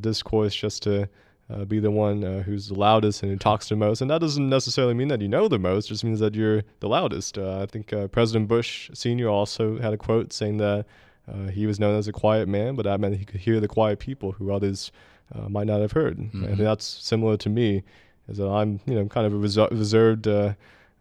discourse 0.00 0.54
just 0.54 0.82
to 0.84 1.08
uh, 1.50 1.64
be 1.64 1.78
the 1.78 1.90
one 1.90 2.24
uh, 2.24 2.42
who's 2.42 2.68
the 2.68 2.74
loudest 2.74 3.22
and 3.22 3.30
who 3.30 3.38
talks 3.38 3.68
the 3.68 3.76
most. 3.76 4.00
And 4.00 4.10
that 4.10 4.20
doesn't 4.20 4.48
necessarily 4.48 4.94
mean 4.94 5.08
that 5.08 5.20
you 5.20 5.28
know 5.28 5.48
the 5.48 5.58
most, 5.58 5.88
just 5.88 6.04
means 6.04 6.20
that 6.20 6.34
you're 6.34 6.62
the 6.80 6.88
loudest. 6.88 7.36
Uh, 7.36 7.60
I 7.60 7.66
think 7.66 7.92
uh, 7.92 8.08
President 8.08 8.48
Bush 8.48 8.90
Sr. 8.94 9.28
also 9.28 9.78
had 9.78 9.92
a 9.92 9.98
quote 9.98 10.32
saying 10.32 10.56
that 10.58 10.86
uh, 11.30 11.48
he 11.48 11.66
was 11.66 11.78
known 11.78 11.96
as 11.96 12.08
a 12.08 12.12
quiet 12.12 12.48
man, 12.48 12.76
but 12.76 12.84
that 12.84 13.00
meant 13.00 13.16
he 13.16 13.24
could 13.24 13.40
hear 13.40 13.60
the 13.60 13.68
quiet 13.68 13.98
people 13.98 14.32
who 14.32 14.52
others 14.52 14.90
uh, 15.34 15.48
might 15.48 15.66
not 15.66 15.80
have 15.80 15.92
heard. 15.92 16.18
Mm-hmm. 16.18 16.44
Think 16.46 16.58
that's 16.58 16.84
similar 16.84 17.36
to 17.38 17.48
me, 17.48 17.82
is 18.28 18.38
that 18.38 18.48
I'm 18.48 18.80
you 18.86 18.94
know 18.94 19.06
kind 19.06 19.26
of 19.26 19.34
a 19.34 19.36
reserved, 19.36 20.26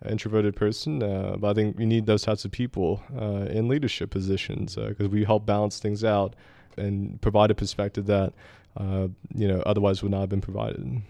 introverted 0.10 0.56
person, 0.56 1.00
but 1.00 1.50
I 1.50 1.54
think 1.54 1.78
we 1.78 1.86
need 1.86 2.06
those 2.06 2.24
types 2.24 2.44
of 2.44 2.52
people 2.52 3.02
in 3.50 3.68
leadership 3.68 4.10
positions 4.12 4.76
because 4.76 5.08
we 5.08 5.24
help 5.24 5.46
balance 5.46 5.80
things 5.80 6.04
out 6.04 6.36
and 6.78 7.22
provide 7.22 7.52
a 7.52 7.56
perspective 7.56 8.06
that 8.08 8.34
uh, 8.78 9.08
you 9.36 9.48
know, 9.48 9.62
otherwise 9.66 10.02
would 10.02 10.12
not 10.12 10.22
have 10.22 10.30
been 10.30 10.42
provided. 10.42 11.02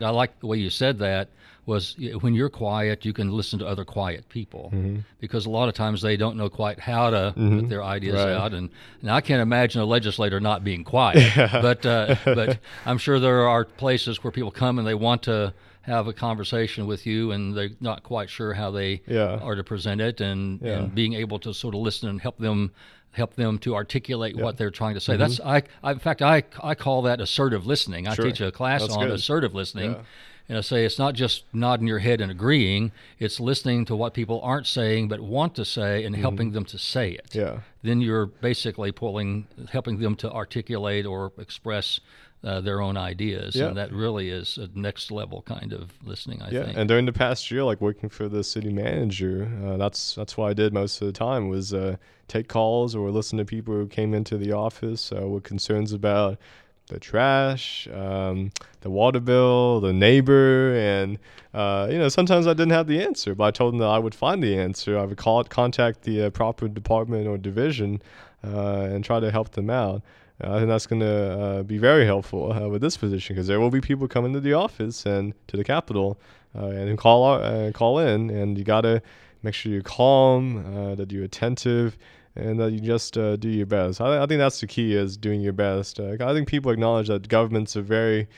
I 0.00 0.10
like 0.10 0.40
the 0.40 0.46
way 0.46 0.58
you 0.58 0.70
said 0.70 0.98
that 0.98 1.28
was 1.66 1.96
when 2.20 2.34
you're 2.34 2.48
quiet, 2.48 3.04
you 3.04 3.12
can 3.12 3.30
listen 3.30 3.58
to 3.58 3.66
other 3.66 3.84
quiet 3.84 4.28
people 4.28 4.70
mm-hmm. 4.74 5.00
because 5.20 5.46
a 5.46 5.50
lot 5.50 5.68
of 5.68 5.74
times 5.74 6.02
they 6.02 6.16
don't 6.16 6.36
know 6.36 6.48
quite 6.48 6.80
how 6.80 7.10
to 7.10 7.34
mm-hmm. 7.36 7.60
put 7.60 7.68
their 7.68 7.84
ideas 7.84 8.16
right. 8.16 8.32
out. 8.32 8.54
And, 8.54 8.70
and 9.02 9.10
I 9.10 9.20
can't 9.20 9.42
imagine 9.42 9.80
a 9.80 9.84
legislator 9.84 10.40
not 10.40 10.64
being 10.64 10.84
quiet, 10.84 11.32
but, 11.36 11.84
uh, 11.84 12.16
but 12.24 12.58
I'm 12.86 12.98
sure 12.98 13.20
there 13.20 13.46
are 13.46 13.64
places 13.64 14.24
where 14.24 14.30
people 14.30 14.50
come 14.50 14.78
and 14.78 14.86
they 14.86 14.94
want 14.94 15.22
to 15.24 15.54
have 15.82 16.06
a 16.06 16.12
conversation 16.12 16.86
with 16.86 17.06
you 17.06 17.32
and 17.32 17.56
they're 17.56 17.70
not 17.80 18.02
quite 18.02 18.28
sure 18.28 18.52
how 18.52 18.70
they 18.70 19.00
yeah. 19.06 19.38
are 19.38 19.54
to 19.54 19.64
present 19.64 20.00
it 20.00 20.20
and, 20.20 20.60
yeah. 20.60 20.78
and 20.78 20.94
being 20.94 21.14
able 21.14 21.38
to 21.38 21.54
sort 21.54 21.74
of 21.74 21.80
listen 21.80 22.08
and 22.08 22.20
help 22.20 22.38
them 22.38 22.70
help 23.12 23.34
them 23.34 23.58
to 23.58 23.74
articulate 23.74 24.36
yeah. 24.36 24.44
what 24.44 24.56
they're 24.56 24.70
trying 24.70 24.94
to 24.94 25.00
say. 25.00 25.14
Mm-hmm. 25.14 25.20
That's 25.20 25.40
I, 25.40 25.62
I, 25.82 25.92
in 25.92 25.98
fact 25.98 26.22
I 26.22 26.44
I 26.62 26.74
call 26.74 27.02
that 27.02 27.20
assertive 27.20 27.66
listening. 27.66 28.06
I 28.06 28.14
sure. 28.14 28.26
teach 28.26 28.40
a 28.40 28.52
class 28.52 28.82
That's 28.82 28.94
on 28.94 29.06
good. 29.06 29.14
assertive 29.14 29.54
listening. 29.54 29.92
Yeah. 29.92 30.02
And 30.48 30.58
I 30.58 30.62
say 30.62 30.84
it's 30.84 30.98
not 30.98 31.14
just 31.14 31.44
nodding 31.52 31.86
your 31.86 32.00
head 32.00 32.20
and 32.20 32.28
agreeing, 32.28 32.90
it's 33.20 33.38
listening 33.38 33.84
to 33.84 33.94
what 33.94 34.14
people 34.14 34.40
aren't 34.42 34.66
saying 34.66 35.06
but 35.06 35.20
want 35.20 35.54
to 35.54 35.64
say 35.64 36.04
and 36.04 36.12
mm-hmm. 36.12 36.22
helping 36.22 36.50
them 36.50 36.64
to 36.66 36.78
say 36.78 37.12
it. 37.12 37.32
Yeah. 37.32 37.60
Then 37.82 38.00
you're 38.00 38.26
basically 38.26 38.90
pulling 38.90 39.46
helping 39.70 40.00
them 40.00 40.16
to 40.16 40.30
articulate 40.30 41.06
or 41.06 41.32
express 41.38 42.00
uh, 42.42 42.60
their 42.60 42.80
own 42.80 42.96
ideas, 42.96 43.54
yeah. 43.54 43.66
and 43.66 43.76
that 43.76 43.92
really 43.92 44.30
is 44.30 44.56
a 44.56 44.68
next 44.74 45.10
level 45.10 45.42
kind 45.42 45.72
of 45.72 45.92
listening. 46.02 46.40
I 46.40 46.50
yeah, 46.50 46.64
think. 46.64 46.78
and 46.78 46.88
during 46.88 47.04
the 47.04 47.12
past 47.12 47.50
year, 47.50 47.64
like 47.64 47.80
working 47.80 48.08
for 48.08 48.28
the 48.28 48.42
city 48.42 48.72
manager, 48.72 49.50
uh, 49.64 49.76
that's 49.76 50.14
that's 50.14 50.36
what 50.36 50.48
I 50.48 50.54
did 50.54 50.72
most 50.72 51.02
of 51.02 51.06
the 51.06 51.12
time 51.12 51.48
was 51.48 51.74
uh, 51.74 51.96
take 52.28 52.48
calls 52.48 52.94
or 52.94 53.10
listen 53.10 53.36
to 53.38 53.44
people 53.44 53.74
who 53.74 53.86
came 53.86 54.14
into 54.14 54.38
the 54.38 54.52
office 54.52 55.12
uh, 55.12 55.28
with 55.28 55.44
concerns 55.44 55.92
about 55.92 56.38
the 56.86 56.98
trash, 56.98 57.86
um, 57.92 58.50
the 58.80 58.90
water 58.90 59.20
bill, 59.20 59.80
the 59.80 59.92
neighbor, 59.92 60.74
and 60.76 61.18
uh, 61.52 61.88
you 61.90 61.98
know 61.98 62.08
sometimes 62.08 62.46
I 62.46 62.54
didn't 62.54 62.72
have 62.72 62.86
the 62.86 63.02
answer, 63.02 63.34
but 63.34 63.44
I 63.44 63.50
told 63.50 63.74
them 63.74 63.80
that 63.80 63.88
I 63.88 63.98
would 63.98 64.14
find 64.14 64.42
the 64.42 64.56
answer. 64.56 64.98
I 64.98 65.04
would 65.04 65.18
call 65.18 65.44
contact 65.44 66.02
the 66.04 66.24
uh, 66.24 66.30
proper 66.30 66.68
department 66.68 67.26
or 67.28 67.36
division, 67.36 68.00
and 68.42 69.04
try 69.04 69.20
to 69.20 69.30
help 69.30 69.50
them 69.50 69.68
out. 69.68 70.00
I 70.42 70.58
think 70.58 70.68
that's 70.68 70.86
going 70.86 71.00
to 71.00 71.40
uh, 71.40 71.62
be 71.62 71.78
very 71.78 72.06
helpful 72.06 72.52
uh, 72.52 72.68
with 72.68 72.80
this 72.80 72.96
position 72.96 73.34
because 73.34 73.46
there 73.46 73.60
will 73.60 73.70
be 73.70 73.80
people 73.80 74.08
coming 74.08 74.32
to 74.32 74.40
the 74.40 74.54
office 74.54 75.04
and 75.04 75.34
to 75.48 75.56
the 75.56 75.64
Capitol 75.64 76.18
uh, 76.56 76.66
and 76.66 76.96
call 76.96 77.26
out, 77.26 77.42
uh, 77.42 77.72
call 77.72 77.98
in, 77.98 78.30
and 78.30 78.56
you 78.56 78.64
got 78.64 78.82
to 78.82 79.02
make 79.42 79.54
sure 79.54 79.70
you're 79.70 79.82
calm, 79.82 80.64
uh, 80.76 80.94
that 80.94 81.12
you're 81.12 81.24
attentive, 81.24 81.98
and 82.36 82.58
that 82.58 82.72
you 82.72 82.80
just 82.80 83.18
uh, 83.18 83.36
do 83.36 83.48
your 83.48 83.66
best. 83.66 84.00
I, 84.00 84.22
I, 84.22 84.26
think 84.26 84.38
that's 84.38 84.60
the 84.60 84.66
key 84.66 84.94
is 84.94 85.16
doing 85.16 85.40
your 85.40 85.52
best. 85.52 86.00
I 86.00 86.16
think 86.32 86.48
people 86.48 86.70
acknowledge 86.70 87.08
that 87.08 87.28
government's 87.28 87.76
a 87.76 87.82
very 87.82 88.28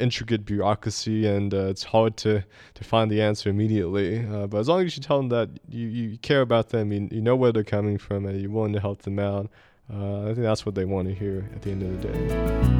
intricate 0.00 0.44
bureaucracy, 0.44 1.26
and 1.26 1.54
it's 1.54 1.84
hard 1.84 2.16
to, 2.16 2.44
to 2.74 2.84
find 2.84 3.08
the 3.08 3.22
answer 3.22 3.48
immediately. 3.50 4.18
but 4.18 4.58
as 4.58 4.68
long 4.68 4.84
as 4.84 4.96
you 4.96 5.02
tell 5.02 5.18
them 5.18 5.28
that 5.28 5.48
you, 5.68 5.86
you 5.86 6.18
care 6.18 6.40
about 6.40 6.70
them, 6.70 6.92
you, 6.92 7.08
you 7.12 7.20
know 7.20 7.36
where 7.36 7.52
they're 7.52 7.62
coming 7.62 7.98
from, 7.98 8.26
and 8.26 8.40
you're 8.40 8.50
willing 8.50 8.72
to 8.72 8.80
help 8.80 9.02
them 9.02 9.20
out. 9.20 9.48
Uh, 9.92 10.22
I 10.22 10.26
think 10.26 10.42
that's 10.42 10.64
what 10.64 10.74
they 10.74 10.84
want 10.84 11.08
to 11.08 11.14
hear 11.14 11.48
at 11.54 11.62
the 11.62 11.70
end 11.70 11.82
of 11.82 12.00
the 12.00 12.08
day. 12.08 12.70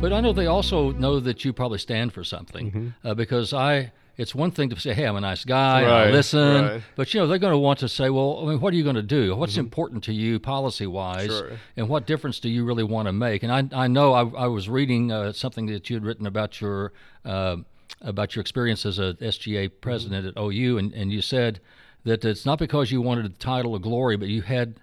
But 0.00 0.12
I 0.12 0.20
know 0.20 0.34
they 0.34 0.46
also 0.46 0.92
know 0.92 1.18
that 1.20 1.46
you 1.46 1.54
probably 1.54 1.78
stand 1.78 2.12
for 2.12 2.22
something 2.24 2.70
mm-hmm. 2.70 3.08
uh, 3.08 3.14
because 3.14 3.52
I. 3.54 3.92
It's 4.16 4.32
one 4.32 4.52
thing 4.52 4.68
to 4.68 4.78
say, 4.78 4.94
"Hey, 4.94 5.06
I'm 5.06 5.16
a 5.16 5.20
nice 5.20 5.44
guy. 5.44 5.82
Right, 5.82 6.08
I 6.08 6.10
listen," 6.10 6.64
right. 6.64 6.82
but 6.94 7.12
you 7.12 7.18
know 7.18 7.26
they're 7.26 7.38
going 7.38 7.52
to 7.52 7.58
want 7.58 7.80
to 7.80 7.88
say, 7.88 8.10
"Well, 8.10 8.42
I 8.42 8.50
mean, 8.50 8.60
what 8.60 8.72
are 8.72 8.76
you 8.76 8.84
going 8.84 8.94
to 8.94 9.02
do? 9.02 9.34
What's 9.34 9.54
mm-hmm. 9.54 9.60
important 9.60 10.04
to 10.04 10.12
you, 10.12 10.38
policy-wise, 10.38 11.30
sure. 11.30 11.52
and 11.76 11.88
what 11.88 12.06
difference 12.06 12.38
do 12.38 12.48
you 12.48 12.64
really 12.64 12.84
want 12.84 13.08
to 13.08 13.12
make?" 13.12 13.42
And 13.42 13.50
I, 13.50 13.84
I 13.84 13.88
know 13.88 14.12
I, 14.12 14.44
I 14.44 14.46
was 14.46 14.68
reading 14.68 15.10
uh, 15.10 15.32
something 15.32 15.66
that 15.66 15.90
you 15.90 15.96
had 15.96 16.04
written 16.04 16.26
about 16.26 16.60
your 16.60 16.92
uh, 17.24 17.56
about 18.02 18.36
your 18.36 18.42
experience 18.42 18.86
as 18.86 19.00
a 19.00 19.14
SGA 19.14 19.68
president 19.80 20.26
mm-hmm. 20.26 20.38
at 20.38 20.54
OU, 20.54 20.78
and, 20.78 20.92
and 20.92 21.10
you 21.10 21.20
said 21.20 21.60
that 22.04 22.24
it's 22.24 22.46
not 22.46 22.58
because 22.58 22.92
you 22.92 23.00
wanted 23.00 23.24
the 23.24 23.38
title 23.38 23.74
of 23.74 23.82
glory, 23.82 24.16
but 24.16 24.28
you 24.28 24.42
had 24.42 24.76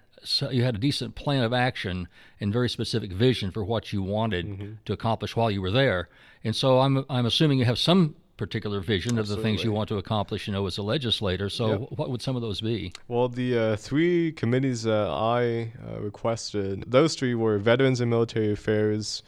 you 0.50 0.62
had 0.62 0.76
a 0.76 0.78
decent 0.78 1.16
plan 1.16 1.42
of 1.42 1.52
action 1.52 2.06
and 2.40 2.52
very 2.52 2.68
specific 2.68 3.12
vision 3.12 3.50
for 3.50 3.64
what 3.64 3.92
you 3.92 4.02
wanted 4.02 4.46
mm-hmm. 4.46 4.72
to 4.84 4.92
accomplish 4.92 5.34
while 5.34 5.50
you 5.50 5.60
were 5.60 5.70
there. 5.70 6.08
And 6.44 6.54
so 6.54 6.80
I'm 6.80 7.04
I'm 7.08 7.26
assuming 7.26 7.58
you 7.58 7.64
have 7.64 7.78
some 7.78 8.14
particular 8.36 8.80
vision 8.80 9.18
Absolutely. 9.18 9.32
of 9.32 9.36
the 9.36 9.42
things 9.42 9.64
you 9.64 9.72
want 9.72 9.88
to 9.88 9.98
accomplish, 9.98 10.46
you 10.48 10.52
know, 10.52 10.66
as 10.66 10.78
a 10.78 10.82
legislator. 10.82 11.48
So, 11.48 11.80
yep. 11.80 11.88
what 11.96 12.10
would 12.10 12.22
some 12.22 12.34
of 12.34 12.42
those 12.42 12.60
be? 12.60 12.92
Well, 13.06 13.28
the 13.28 13.58
uh, 13.58 13.76
three 13.76 14.32
committees 14.32 14.82
that 14.82 15.08
I 15.08 15.72
uh, 15.86 16.00
requested, 16.00 16.84
those 16.86 17.14
three 17.14 17.34
were 17.34 17.58
Veterans 17.58 18.00
and 18.00 18.10
Military 18.10 18.52
Affairs, 18.52 19.22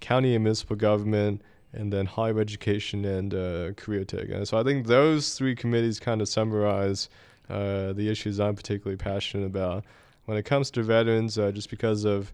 County 0.00 0.34
and 0.34 0.44
Municipal 0.44 0.76
Government, 0.76 1.42
and 1.72 1.92
then 1.92 2.06
Higher 2.06 2.38
Education 2.38 3.04
and 3.04 3.34
uh, 3.34 3.72
Career 3.72 4.04
Tech. 4.04 4.28
And 4.28 4.46
so, 4.46 4.58
I 4.58 4.62
think 4.62 4.86
those 4.86 5.34
three 5.34 5.56
committees 5.56 5.98
kind 5.98 6.20
of 6.20 6.28
summarize 6.28 7.08
uh, 7.50 7.92
the 7.92 8.08
issues 8.08 8.38
I'm 8.38 8.54
particularly 8.54 8.96
passionate 8.96 9.46
about. 9.46 9.84
When 10.26 10.38
it 10.38 10.44
comes 10.44 10.70
to 10.72 10.82
veterans, 10.82 11.38
uh, 11.38 11.50
just 11.50 11.70
because 11.70 12.04
of 12.04 12.32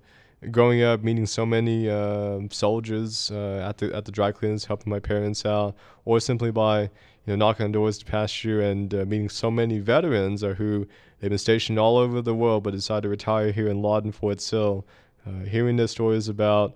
growing 0.50 0.82
up, 0.82 1.02
meeting 1.02 1.26
so 1.26 1.46
many 1.46 1.88
uh, 1.88 2.40
soldiers 2.50 3.30
uh, 3.30 3.66
at 3.68 3.78
the 3.78 3.94
at 3.94 4.04
the 4.04 4.12
dry 4.12 4.32
cleaners, 4.32 4.66
helping 4.66 4.90
my 4.90 5.00
parents 5.00 5.46
out, 5.46 5.74
or 6.04 6.20
simply 6.20 6.50
by 6.50 6.82
you 6.82 6.88
know 7.26 7.36
knocking 7.36 7.64
on 7.64 7.72
doors 7.72 7.98
to 7.98 8.04
past 8.04 8.44
year 8.44 8.60
and 8.60 8.92
uh, 8.94 9.04
meeting 9.06 9.28
so 9.28 9.50
many 9.50 9.78
veterans 9.78 10.42
who 10.42 10.86
they've 11.20 11.30
been 11.30 11.38
stationed 11.38 11.78
all 11.78 11.96
over 11.96 12.20
the 12.20 12.34
world 12.34 12.62
but 12.62 12.72
decided 12.72 13.02
to 13.02 13.08
retire 13.08 13.52
here 13.52 13.68
in 13.68 13.80
Lawton, 13.80 14.12
Fort 14.12 14.40
Sill. 14.40 14.84
hearing 15.48 15.76
their 15.76 15.88
stories 15.88 16.28
about 16.28 16.74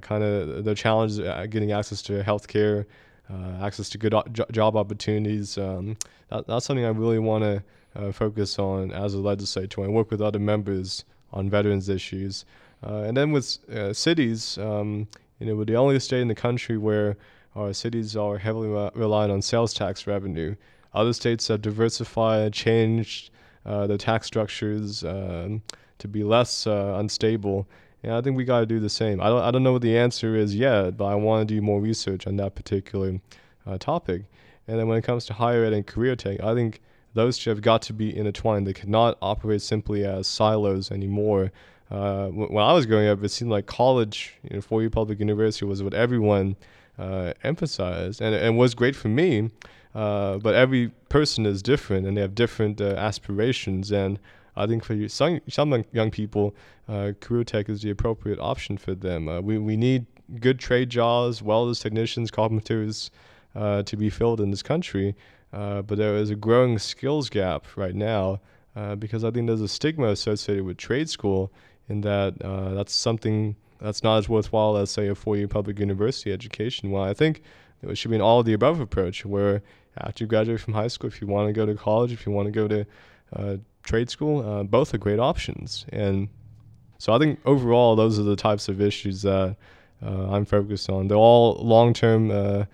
kind 0.00 0.24
of 0.24 0.64
the 0.64 0.74
challenges 0.74 1.18
getting 1.50 1.72
access 1.72 2.00
to 2.02 2.22
health 2.22 2.48
care, 2.48 2.86
uh, 3.30 3.64
access 3.64 3.88
to 3.90 3.98
good 3.98 4.14
o- 4.14 4.24
job 4.52 4.76
opportunities. 4.76 5.58
Um, 5.58 5.96
that, 6.30 6.46
that's 6.46 6.66
something 6.66 6.84
I 6.84 6.90
really 6.90 7.18
want 7.18 7.44
to 7.44 7.62
uh, 7.94 8.12
focus 8.12 8.58
on 8.58 8.92
as 8.92 9.14
a 9.14 9.18
legislator 9.18 9.82
and 9.82 9.94
work 9.94 10.10
with 10.10 10.20
other 10.20 10.38
members 10.38 11.04
on 11.32 11.50
veterans 11.50 11.88
issues. 11.88 12.44
Uh, 12.86 13.04
and 13.06 13.16
then 13.16 13.32
with 13.32 13.58
uh, 13.70 13.92
cities, 13.92 14.58
um, 14.58 15.08
you 15.38 15.46
know, 15.46 15.56
we're 15.56 15.64
the 15.64 15.76
only 15.76 15.98
state 15.98 16.20
in 16.20 16.28
the 16.28 16.34
country 16.34 16.76
where 16.76 17.16
our 17.54 17.72
cities 17.72 18.16
are 18.16 18.38
heavily 18.38 18.68
re- 18.68 18.90
reliant 18.94 19.32
on 19.32 19.42
sales 19.42 19.72
tax 19.72 20.06
revenue. 20.06 20.54
Other 20.94 21.12
states 21.12 21.48
have 21.48 21.62
diversified, 21.62 22.52
changed 22.52 23.30
uh, 23.64 23.86
their 23.86 23.98
tax 23.98 24.26
structures 24.26 25.04
um, 25.04 25.62
to 25.98 26.08
be 26.08 26.22
less 26.22 26.66
uh, 26.66 26.96
unstable. 26.98 27.66
And 28.06 28.14
I 28.14 28.20
think 28.20 28.36
we 28.36 28.44
got 28.44 28.60
to 28.60 28.66
do 28.66 28.78
the 28.78 28.88
same. 28.88 29.20
I 29.20 29.26
don't, 29.26 29.42
I 29.42 29.50
don't 29.50 29.64
know 29.64 29.72
what 29.72 29.82
the 29.82 29.98
answer 29.98 30.36
is 30.36 30.54
yet, 30.54 30.96
but 30.96 31.06
I 31.06 31.16
want 31.16 31.48
to 31.48 31.54
do 31.54 31.60
more 31.60 31.80
research 31.80 32.26
on 32.26 32.36
that 32.36 32.54
particular 32.54 33.20
uh, 33.66 33.78
topic. 33.78 34.22
And 34.68 34.78
then 34.78 34.86
when 34.86 34.96
it 34.96 35.02
comes 35.02 35.26
to 35.26 35.32
higher 35.32 35.64
ed 35.64 35.72
and 35.72 35.84
career 35.84 36.14
tech, 36.14 36.40
I 36.40 36.54
think 36.54 36.80
those 37.14 37.36
two 37.36 37.50
have 37.50 37.62
got 37.62 37.82
to 37.82 37.92
be 37.92 38.16
intertwined. 38.16 38.66
They 38.66 38.72
cannot 38.72 39.18
operate 39.20 39.60
simply 39.60 40.04
as 40.04 40.28
silos 40.28 40.92
anymore. 40.92 41.50
Uh, 41.90 42.28
when 42.28 42.62
I 42.62 42.72
was 42.72 42.86
growing 42.86 43.08
up, 43.08 43.24
it 43.24 43.30
seemed 43.30 43.50
like 43.50 43.66
college, 43.66 44.34
you 44.44 44.54
know, 44.54 44.60
four-year 44.60 44.90
public 44.90 45.18
university 45.18 45.64
was 45.64 45.82
what 45.82 45.94
everyone 45.94 46.56
uh, 46.98 47.32
emphasized, 47.42 48.20
and 48.20 48.34
and 48.34 48.56
was 48.56 48.74
great 48.74 48.96
for 48.96 49.08
me. 49.08 49.50
Uh, 49.94 50.38
but 50.38 50.54
every 50.54 50.88
person 51.08 51.46
is 51.46 51.62
different, 51.62 52.06
and 52.06 52.16
they 52.16 52.20
have 52.20 52.34
different 52.34 52.80
uh, 52.80 52.94
aspirations. 52.96 53.90
And 53.90 54.18
I 54.56 54.66
think 54.66 54.84
for 54.84 55.08
some 55.08 55.40
some 55.48 55.84
young 55.92 56.10
people, 56.10 56.54
uh, 56.88 57.12
career 57.20 57.44
tech 57.44 57.68
is 57.68 57.82
the 57.82 57.90
appropriate 57.90 58.38
option 58.38 58.78
for 58.78 58.94
them. 58.94 59.28
Uh, 59.28 59.40
we 59.40 59.58
we 59.58 59.76
need 59.76 60.06
good 60.40 60.58
trade 60.58 60.90
jobs, 60.90 61.42
welders, 61.42 61.80
technicians, 61.80 62.30
carpenters, 62.30 63.10
to 63.54 63.96
be 63.96 64.10
filled 64.10 64.40
in 64.40 64.50
this 64.50 64.62
country. 64.62 65.14
but 65.50 65.96
there 65.96 66.16
is 66.16 66.30
a 66.30 66.34
growing 66.34 66.78
skills 66.78 67.30
gap 67.30 67.64
right 67.76 67.94
now. 67.94 68.40
because 68.98 69.22
I 69.24 69.30
think 69.30 69.46
there's 69.46 69.60
a 69.60 69.68
stigma 69.68 70.08
associated 70.08 70.64
with 70.64 70.78
trade 70.78 71.08
school 71.08 71.52
in 71.88 72.00
that 72.02 72.40
uh, 72.42 72.74
that's 72.74 72.92
something 72.92 73.56
that's 73.80 74.02
not 74.02 74.18
as 74.18 74.28
worthwhile 74.28 74.76
as 74.76 74.90
say 74.90 75.08
a 75.08 75.14
four-year 75.14 75.48
public 75.48 75.78
university 75.78 76.32
education. 76.32 76.90
Well, 76.90 77.02
I 77.02 77.14
think 77.14 77.42
it 77.82 77.96
should 77.96 78.10
be 78.10 78.16
an 78.16 78.22
all 78.22 78.40
of 78.40 78.46
the 78.46 78.54
above 78.54 78.80
approach, 78.80 79.24
where 79.24 79.62
after 79.98 80.24
you 80.24 80.28
graduate 80.28 80.60
from 80.60 80.74
high 80.74 80.88
school, 80.88 81.08
if 81.08 81.20
you 81.20 81.26
want 81.26 81.48
to 81.48 81.52
go 81.52 81.66
to 81.66 81.74
college, 81.74 82.12
if 82.12 82.26
you 82.26 82.32
want 82.32 82.46
to 82.46 82.52
go 82.52 82.68
to 82.68 82.86
uh, 83.34 83.56
trade 83.86 84.10
school, 84.10 84.46
uh, 84.46 84.62
both 84.64 84.92
are 84.92 84.98
great 84.98 85.18
options. 85.18 85.86
And 85.90 86.28
so 86.98 87.12
I 87.14 87.18
think 87.18 87.40
overall, 87.46 87.96
those 87.96 88.18
are 88.18 88.22
the 88.22 88.36
types 88.36 88.68
of 88.68 88.80
issues 88.80 89.22
that 89.22 89.56
uh, 90.04 90.30
I'm 90.30 90.44
focused 90.44 90.90
on. 90.90 91.08
They're 91.08 91.16
all 91.16 91.54
long-term. 91.62 92.30
Uh, 92.30 92.64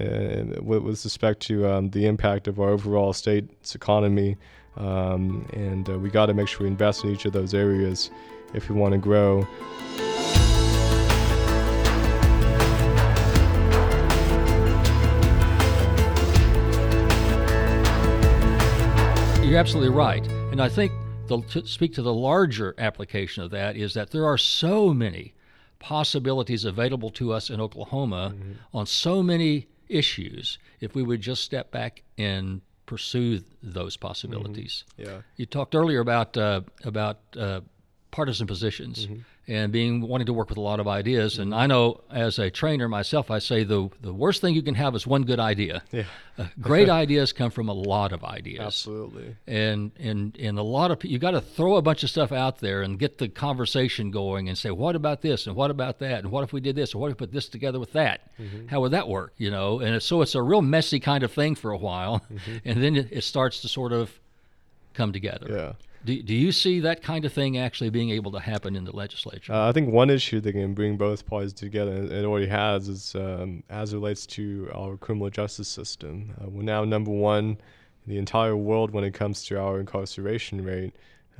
uh, 0.00 0.44
with, 0.62 1.04
respect 1.04 1.40
to 1.40 1.68
um, 1.68 1.90
the 1.90 2.06
impact 2.06 2.48
of 2.48 2.58
our 2.58 2.70
overall 2.70 3.12
state's 3.12 3.74
economy, 3.74 4.38
um, 4.78 5.46
and 5.52 5.86
we 6.02 6.08
got 6.08 6.26
to 6.26 6.32
make 6.32 6.48
sure 6.48 6.62
we 6.62 6.68
invest 6.68 7.04
in 7.04 7.10
each 7.10 7.26
of 7.26 7.34
those 7.34 7.52
areas 7.52 8.10
if 8.54 8.70
we 8.70 8.74
want 8.74 8.92
to 8.92 8.98
grow. 8.98 9.46
You're 19.44 19.60
absolutely 19.60 19.90
right. 19.90 20.26
And 20.52 20.60
I 20.60 20.68
think 20.68 20.92
the, 21.28 21.40
to 21.40 21.66
speak 21.66 21.94
to 21.94 22.02
the 22.02 22.12
larger 22.12 22.74
application 22.76 23.42
of 23.42 23.50
that 23.52 23.74
is 23.74 23.94
that 23.94 24.10
there 24.10 24.26
are 24.26 24.36
so 24.36 24.92
many 24.92 25.32
possibilities 25.78 26.66
available 26.66 27.08
to 27.12 27.32
us 27.32 27.48
in 27.48 27.58
Oklahoma 27.58 28.34
mm-hmm. 28.36 28.52
on 28.74 28.84
so 28.84 29.22
many 29.22 29.66
issues 29.88 30.58
if 30.80 30.94
we 30.94 31.02
would 31.02 31.22
just 31.22 31.42
step 31.42 31.70
back 31.70 32.02
and 32.18 32.60
pursue 32.84 33.40
those 33.62 33.96
possibilities. 33.96 34.84
Mm-hmm. 34.98 35.10
Yeah. 35.10 35.22
You 35.36 35.46
talked 35.46 35.74
earlier 35.74 36.00
about 36.00 36.36
uh, 36.36 36.60
about 36.84 37.20
uh, 37.34 37.62
partisan 38.10 38.46
positions 38.46 39.06
mm-hmm. 39.06 39.20
And 39.48 39.72
being 39.72 40.00
wanting 40.00 40.26
to 40.26 40.32
work 40.32 40.48
with 40.48 40.58
a 40.58 40.60
lot 40.62 40.78
of 40.78 40.86
ideas. 40.86 41.38
And 41.38 41.52
I 41.52 41.66
know 41.66 42.00
as 42.10 42.38
a 42.38 42.48
trainer 42.48 42.88
myself, 42.88 43.30
I 43.30 43.40
say 43.40 43.64
the 43.64 43.90
the 44.00 44.12
worst 44.12 44.40
thing 44.40 44.54
you 44.54 44.62
can 44.62 44.76
have 44.76 44.94
is 44.94 45.06
one 45.06 45.24
good 45.24 45.40
idea. 45.40 45.82
Yeah. 45.90 46.04
Uh, 46.38 46.46
great 46.60 46.88
ideas 47.02 47.32
come 47.32 47.50
from 47.50 47.68
a 47.68 47.72
lot 47.72 48.12
of 48.12 48.24
ideas. 48.24 48.60
Absolutely. 48.60 49.34
And 49.46 49.90
and 49.98 50.36
and 50.38 50.58
a 50.58 50.62
lot 50.62 50.92
of 50.92 51.04
you 51.04 51.18
got 51.18 51.32
to 51.32 51.40
throw 51.40 51.76
a 51.76 51.82
bunch 51.82 52.04
of 52.04 52.10
stuff 52.10 52.30
out 52.30 52.58
there 52.60 52.82
and 52.82 52.98
get 52.98 53.18
the 53.18 53.28
conversation 53.28 54.12
going 54.12 54.48
and 54.48 54.56
say, 54.56 54.70
what 54.70 54.94
about 54.94 55.22
this 55.22 55.46
and 55.48 55.56
what 55.56 55.70
about 55.72 55.98
that 55.98 56.20
and 56.20 56.30
what 56.30 56.44
if 56.44 56.52
we 56.52 56.60
did 56.60 56.76
this 56.76 56.94
or 56.94 56.98
what 56.98 57.10
if 57.10 57.16
we 57.16 57.26
put 57.26 57.32
this 57.32 57.48
together 57.48 57.80
with 57.80 57.92
that? 57.94 58.30
Mm-hmm. 58.38 58.68
How 58.68 58.80
would 58.80 58.92
that 58.92 59.08
work? 59.08 59.32
You 59.38 59.50
know. 59.50 59.80
And 59.80 60.00
so 60.00 60.22
it's 60.22 60.36
a 60.36 60.42
real 60.42 60.62
messy 60.62 61.00
kind 61.00 61.24
of 61.24 61.32
thing 61.32 61.56
for 61.56 61.72
a 61.72 61.78
while, 61.78 62.22
mm-hmm. 62.32 62.56
and 62.64 62.82
then 62.82 62.94
it, 62.94 63.08
it 63.10 63.24
starts 63.24 63.60
to 63.62 63.68
sort 63.68 63.92
of 63.92 64.12
come 64.94 65.12
together. 65.12 65.48
Yeah. 65.50 65.72
Do, 66.04 66.20
do 66.20 66.34
you 66.34 66.50
see 66.50 66.80
that 66.80 67.02
kind 67.02 67.24
of 67.24 67.32
thing 67.32 67.58
actually 67.58 67.90
being 67.90 68.10
able 68.10 68.32
to 68.32 68.40
happen 68.40 68.74
in 68.74 68.84
the 68.84 68.94
legislature? 68.94 69.52
Uh, 69.52 69.68
I 69.68 69.72
think 69.72 69.92
one 69.92 70.10
issue 70.10 70.40
that 70.40 70.52
can 70.52 70.74
bring 70.74 70.96
both 70.96 71.24
parties 71.26 71.52
together, 71.52 71.92
and 71.92 72.10
it 72.10 72.24
already 72.24 72.48
has, 72.48 72.88
is 72.88 73.14
um, 73.14 73.62
as 73.70 73.92
it 73.92 73.96
relates 73.96 74.26
to 74.26 74.68
our 74.74 74.96
criminal 74.96 75.30
justice 75.30 75.68
system. 75.68 76.34
Uh, 76.40 76.48
we're 76.48 76.62
now 76.62 76.84
number 76.84 77.10
one 77.10 77.56
in 78.06 78.12
the 78.12 78.18
entire 78.18 78.56
world 78.56 78.90
when 78.90 79.04
it 79.04 79.14
comes 79.14 79.44
to 79.44 79.60
our 79.60 79.78
incarceration 79.78 80.64
rate. 80.64 80.94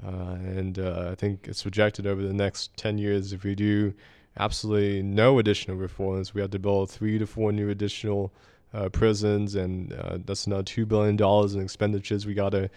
Uh, 0.04 0.36
and 0.36 0.78
uh, 0.78 1.08
I 1.10 1.14
think 1.16 1.48
it's 1.48 1.62
projected 1.62 2.06
over 2.06 2.22
the 2.22 2.32
next 2.32 2.76
10 2.76 2.98
years, 2.98 3.32
if 3.32 3.42
we 3.42 3.54
do 3.54 3.92
absolutely 4.38 5.02
no 5.02 5.38
additional 5.38 5.76
reforms, 5.76 6.34
we 6.34 6.40
have 6.40 6.50
to 6.50 6.58
build 6.58 6.90
three 6.90 7.18
to 7.18 7.26
four 7.26 7.52
new 7.52 7.68
additional 7.68 8.32
uh, 8.72 8.88
prisons, 8.88 9.54
and 9.54 9.92
uh, 9.92 10.18
that's 10.24 10.46
another 10.46 10.62
$2 10.62 10.88
billion 10.88 11.20
in 11.54 11.62
expenditures 11.62 12.26
we 12.26 12.34
got 12.34 12.50
to 12.50 12.70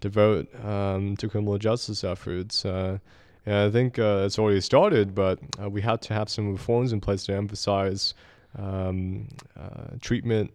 devote 0.00 0.48
um, 0.64 1.16
to 1.16 1.28
criminal 1.28 1.58
justice 1.58 2.04
efforts. 2.04 2.64
Uh, 2.64 2.98
and 3.46 3.54
I 3.54 3.70
think 3.70 3.98
uh, 3.98 4.24
it's 4.26 4.38
already 4.38 4.60
started, 4.60 5.14
but 5.14 5.38
uh, 5.62 5.70
we 5.70 5.80
have 5.82 6.00
to 6.00 6.14
have 6.14 6.28
some 6.28 6.50
reforms 6.50 6.92
in 6.92 7.00
place 7.00 7.24
to 7.26 7.34
emphasize 7.34 8.12
um, 8.58 9.28
uh, 9.58 9.96
treatment 10.00 10.52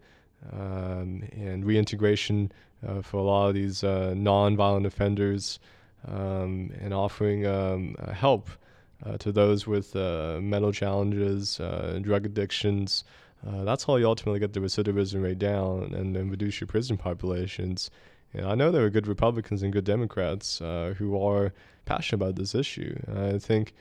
um, 0.52 1.24
and 1.32 1.66
reintegration 1.66 2.52
uh, 2.86 3.02
for 3.02 3.18
a 3.18 3.24
lot 3.24 3.48
of 3.48 3.54
these 3.54 3.84
uh, 3.84 4.14
non-violent 4.16 4.86
offenders 4.86 5.60
um, 6.08 6.72
and 6.82 6.94
offering 6.94 7.46
um, 7.46 7.96
help 8.14 8.50
to 9.18 9.32
those 9.32 9.66
with 9.66 9.96
mental 9.96 10.72
challenges, 10.72 11.60
drug 12.02 12.24
addictions. 12.24 13.04
that's 13.44 13.84
how 13.84 13.96
you 13.96 14.06
ultimately 14.06 14.40
get 14.40 14.54
the 14.54 14.60
recidivism 14.60 15.24
rate 15.24 15.40
down 15.40 15.92
and, 15.96 16.16
and 16.16 16.30
reduce 16.30 16.62
your 16.62 16.68
prison 16.68 16.98
populations. 16.98 17.90
And 18.34 18.46
I 18.46 18.56
know 18.56 18.72
there 18.72 18.86
are 18.86 18.90
good 18.90 19.08
Republicans 19.08 19.62
and 19.64 19.74
good 19.74 19.84
Democrats 19.84 20.62
uh, 20.62 20.94
who 20.98 21.22
are 21.22 21.54
passionate 21.86 22.24
about 22.24 22.36
this 22.36 22.56
issue. 22.56 22.98
I 23.16 23.38
think, 23.38 23.74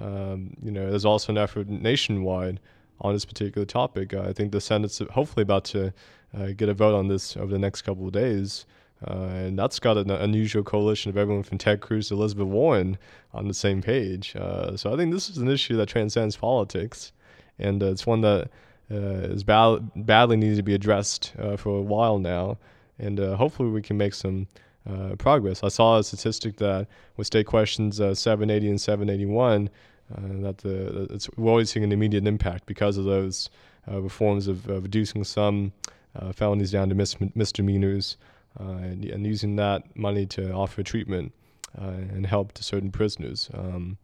um, 0.00 0.54
you 0.62 0.70
know, 0.70 0.90
there's 0.90 1.04
also 1.04 1.32
an 1.32 1.38
effort 1.38 1.68
nationwide 1.68 2.60
on 3.00 3.12
this 3.12 3.24
particular 3.24 3.66
topic. 3.66 4.14
I 4.14 4.32
think 4.32 4.52
the 4.52 4.60
Senate's 4.60 5.00
hopefully 5.10 5.42
about 5.42 5.64
to 5.66 5.92
uh, 6.36 6.48
get 6.56 6.68
a 6.68 6.74
vote 6.74 6.94
on 6.94 7.08
this 7.08 7.36
over 7.36 7.52
the 7.52 7.58
next 7.58 7.82
couple 7.82 8.06
of 8.06 8.12
days. 8.12 8.66
Uh, 9.06 9.12
and 9.12 9.58
that's 9.58 9.78
got 9.78 9.96
an 9.96 10.10
unusual 10.10 10.64
coalition 10.64 11.08
of 11.08 11.16
everyone 11.16 11.44
from 11.44 11.58
Ted 11.58 11.80
Cruz 11.80 12.08
to 12.08 12.14
Elizabeth 12.14 12.48
Warren 12.48 12.98
on 13.32 13.46
the 13.46 13.54
same 13.54 13.80
page. 13.80 14.34
Uh, 14.34 14.76
so 14.76 14.92
I 14.92 14.96
think 14.96 15.12
this 15.12 15.30
is 15.30 15.38
an 15.38 15.48
issue 15.48 15.76
that 15.76 15.86
transcends 15.86 16.36
politics, 16.36 17.12
and 17.60 17.80
uh, 17.80 17.86
it's 17.86 18.06
one 18.06 18.22
that 18.22 18.50
uh, 18.90 19.30
is 19.30 19.44
bad- 19.44 19.88
badly 19.94 20.36
needed 20.36 20.56
to 20.56 20.64
be 20.64 20.74
addressed 20.74 21.32
for 21.58 21.78
a 21.78 21.82
while 21.82 22.18
now 22.18 22.58
and 22.98 23.20
uh, 23.20 23.36
hopefully 23.36 23.70
we 23.70 23.82
can 23.82 23.96
make 23.96 24.14
some 24.14 24.46
uh, 24.88 25.14
progress. 25.16 25.62
I 25.62 25.68
saw 25.68 25.98
a 25.98 26.04
statistic 26.04 26.56
that 26.56 26.86
with 27.16 27.26
state 27.26 27.46
questions 27.46 28.00
uh, 28.00 28.14
780 28.14 28.70
and 28.70 28.80
781, 28.80 29.70
uh, 30.10 30.20
that 30.42 30.58
the 30.58 31.30
we're 31.36 31.50
always 31.50 31.70
seeing 31.70 31.84
an 31.84 31.92
immediate 31.92 32.26
impact 32.26 32.66
because 32.66 32.96
of 32.96 33.04
those 33.04 33.50
uh, 33.90 34.00
reforms 34.00 34.48
of 34.48 34.66
reducing 34.66 35.24
some 35.24 35.72
uh, 36.16 36.32
felonies 36.32 36.70
down 36.70 36.88
to 36.88 36.94
mis- 36.94 37.16
misdemeanors 37.34 38.16
and, 38.58 39.04
and, 39.04 39.26
using 39.26 39.54
that 39.56 39.82
money 39.94 40.26
to 40.26 40.50
offer 40.52 40.82
treatment 40.82 41.32
and 41.74 42.26
help 42.26 42.52
to 42.52 42.64
certain 42.64 42.90
prisoners. 42.90 43.50
Um, 43.54 43.98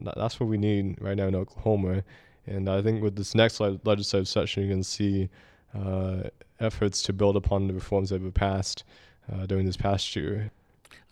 that's 0.00 0.40
what 0.40 0.48
we 0.48 0.56
need 0.56 0.96
right 1.00 1.16
now 1.16 1.28
in 1.28 1.36
Oklahoma. 1.36 2.02
And 2.46 2.68
I 2.68 2.80
think 2.82 3.02
with 3.02 3.16
this 3.16 3.34
next 3.34 3.60
le- 3.60 3.78
legislative 3.84 4.28
session, 4.28 4.68
going 4.68 4.80
to 4.82 4.84
see 4.84 5.28
efforts 6.60 7.02
to 7.02 7.12
build 7.12 7.36
upon 7.36 7.66
the 7.66 7.74
reforms 7.74 8.10
that 8.10 8.22
were 8.22 8.30
passed 8.30 8.84
uh, 9.32 9.46
during 9.46 9.66
this 9.66 9.76
past 9.76 10.14
year. 10.16 10.50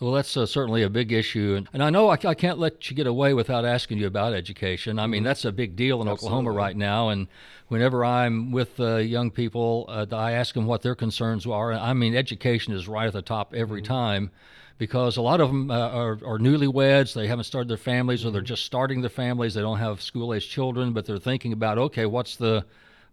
Well, 0.00 0.12
that's 0.12 0.37
uh, 0.37 0.44
certainly 0.44 0.83
a 0.83 0.90
big 0.90 1.12
issue. 1.12 1.55
And, 1.57 1.68
and 1.72 1.83
I 1.83 1.90
know 1.90 2.09
I, 2.09 2.18
I, 2.24 2.35
can't 2.35 2.59
let 2.59 2.90
you 2.90 2.96
get 2.96 3.07
away 3.07 3.33
without 3.33 3.64
asking 3.64 3.98
you 3.98 4.07
about 4.07 4.35
education. 4.35 4.98
I 4.98 5.07
mean, 5.07 5.20
mm-hmm. 5.20 5.27
that's 5.27 5.44
a 5.44 5.53
big 5.53 5.77
deal 5.77 6.03
in 6.03 6.09
Absolutely. 6.09 6.27
Oklahoma 6.27 6.50
right 6.50 6.77
now. 6.77 7.11
And 7.11 7.29
whenever 7.68 8.05
I'm 8.05 8.50
with 8.50 8.79
uh, 8.81 8.96
young 8.96 9.31
people, 9.31 9.87
uh, 9.88 10.07
I 10.12 10.33
ask 10.33 10.55
them 10.55 10.66
what 10.66 10.83
their 10.83 10.96
concerns 10.96 11.46
are. 11.46 11.72
I 11.72 11.92
mean, 11.92 12.16
education 12.16 12.74
is 12.74 12.88
right 12.88 13.07
at 13.07 13.12
the 13.12 13.22
top 13.22 13.55
every 13.55 13.83
mm-hmm. 13.83 13.92
time 13.92 14.31
because 14.79 15.16
a 15.16 15.22
lot 15.22 15.40
of 15.40 15.48
them 15.48 15.70
uh, 15.70 15.88
are, 15.90 16.18
are 16.24 16.38
newlyweds. 16.38 17.14
They 17.14 17.29
haven't 17.29 17.44
started 17.44 17.68
their 17.68 17.77
families 17.77 18.24
or 18.24 18.33
they're 18.33 18.40
mm-hmm. 18.40 18.46
just 18.46 18.66
starting 18.66 19.00
their 19.00 19.11
families. 19.11 19.55
They 19.55 19.61
don't 19.61 19.79
have 19.79 20.03
school 20.03 20.35
age 20.35 20.50
children, 20.50 20.92
but 20.92 21.07
they're 21.07 21.18
thinking 21.18 21.53
about, 21.53 21.79
okay, 21.79 22.05
what's 22.05 22.35
the 22.35 22.66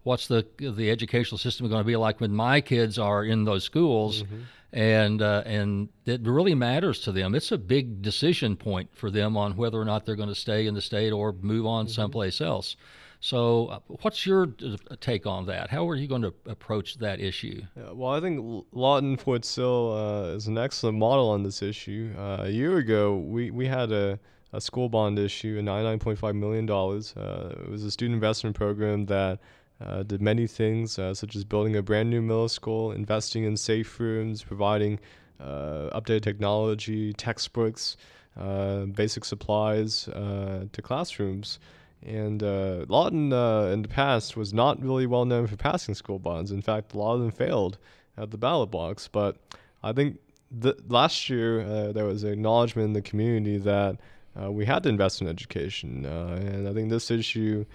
what's 0.04 0.28
the 0.28 0.46
the 0.58 0.90
educational 0.90 1.38
system 1.38 1.68
going 1.68 1.80
to 1.82 1.86
be 1.86 1.96
like 1.96 2.20
when 2.20 2.34
my 2.34 2.62
kids 2.62 2.98
are 2.98 3.24
in 3.24 3.46
those 3.46 3.64
schools 3.64 4.24
mm-hmm. 4.24 4.42
and 4.74 5.22
uh, 5.22 5.44
and 5.46 5.90
it 6.06 6.22
really 6.22 6.56
matters 6.56 7.00
to 7.00 7.12
them 7.12 7.36
it's 7.36 7.52
a 7.52 7.58
big 7.58 8.02
decision 8.02 8.56
point 8.56 8.90
for 8.94 9.12
them 9.12 9.38
on 9.38 9.56
whether 9.56 9.80
or 9.80 9.86
not 9.86 10.06
they're 10.06 10.16
going 10.16 10.30
to 10.30 10.36
stay 10.36 10.68
in 10.68 10.74
the 10.74 10.82
state 10.82 11.12
or 11.12 11.34
move 11.34 11.66
on 11.66 11.86
mm-hmm. 11.86 11.94
someplace 11.94 12.42
else 12.42 12.76
so 13.20 13.68
uh, 13.68 13.80
what's 14.02 14.26
your 14.26 14.54
uh, 14.66 14.96
take 15.00 15.28
on 15.28 15.46
that 15.46 15.70
how 15.70 15.88
are 15.88 15.96
you 15.96 16.08
going 16.08 16.24
to 16.24 16.34
approach 16.48 16.98
that 16.98 17.20
issue 17.20 17.62
yeah, 17.76 17.92
well 17.92 18.12
i 18.12 18.20
think 18.20 18.66
lawton 18.72 19.16
fort 19.18 19.46
sill 19.46 19.94
uh, 19.94 20.36
is 20.36 20.48
an 20.48 20.58
excellent 20.58 20.98
model 20.98 21.30
on 21.30 21.44
this 21.44 21.62
issue 21.62 22.14
uh, 22.18 22.38
a 22.42 22.50
year 22.50 22.78
ago 22.78 23.18
we, 23.18 23.52
we 23.52 23.68
had 23.68 23.92
a 23.92 24.20
a 24.54 24.60
school 24.60 24.90
bond 24.90 25.18
issue, 25.18 25.58
a 25.60 25.62
$99.5 25.62 26.36
million. 26.36 26.70
Uh, 26.70 27.64
it 27.64 27.70
was 27.70 27.84
a 27.84 27.92
student 27.92 28.16
investment 28.16 28.56
program 28.56 29.06
that 29.06 29.40
uh, 29.86 30.04
did 30.04 30.22
many 30.22 30.48
things, 30.48 31.00
uh, 31.00 31.14
such 31.14 31.36
as 31.36 31.44
building 31.44 31.76
a 31.76 31.82
brand 31.82 32.10
new 32.10 32.22
middle 32.22 32.50
school, 32.50 32.92
investing 32.92 33.44
in 33.44 33.58
safe 33.58 34.00
rooms, 34.00 34.44
providing 34.44 35.00
uh, 35.40 35.90
updated 36.00 36.22
technology, 36.22 37.14
textbooks, 37.14 37.98
uh, 38.40 38.86
basic 38.86 39.26
supplies 39.26 40.08
uh, 40.10 40.66
to 40.72 40.82
classrooms. 40.82 41.60
And 42.04 42.42
Lawton 42.90 43.32
in 43.32 43.82
the 43.84 43.88
past 43.88 44.36
was 44.36 44.54
not 44.54 44.82
really 44.82 45.06
well 45.06 45.26
known 45.26 45.46
for 45.46 45.56
passing 45.56 45.94
school 45.94 46.18
bonds. 46.18 46.52
In 46.52 46.62
fact, 46.62 46.94
a 46.94 46.98
lot 46.98 47.14
of 47.14 47.22
them 47.22 47.32
failed 47.32 47.78
at 48.18 48.32
the 48.32 48.38
ballot 48.38 48.72
box. 48.72 49.08
But 49.08 49.38
I 49.84 49.94
think 49.94 50.18
the, 50.50 50.76
last 50.88 51.30
year 51.30 51.94
there 51.94 52.06
was 52.06 52.24
acknowledgement 52.24 52.88
in 52.88 52.94
the 52.94 53.04
community 53.04 53.58
that 53.60 53.98
we 54.36 54.66
had 54.66 54.82
to 54.84 54.90
invest 54.90 55.22
in 55.22 55.28
education. 55.28 56.06
And 56.06 56.68
I 56.68 56.74
think 56.74 56.90
this 56.90 57.12
issue 57.12 57.66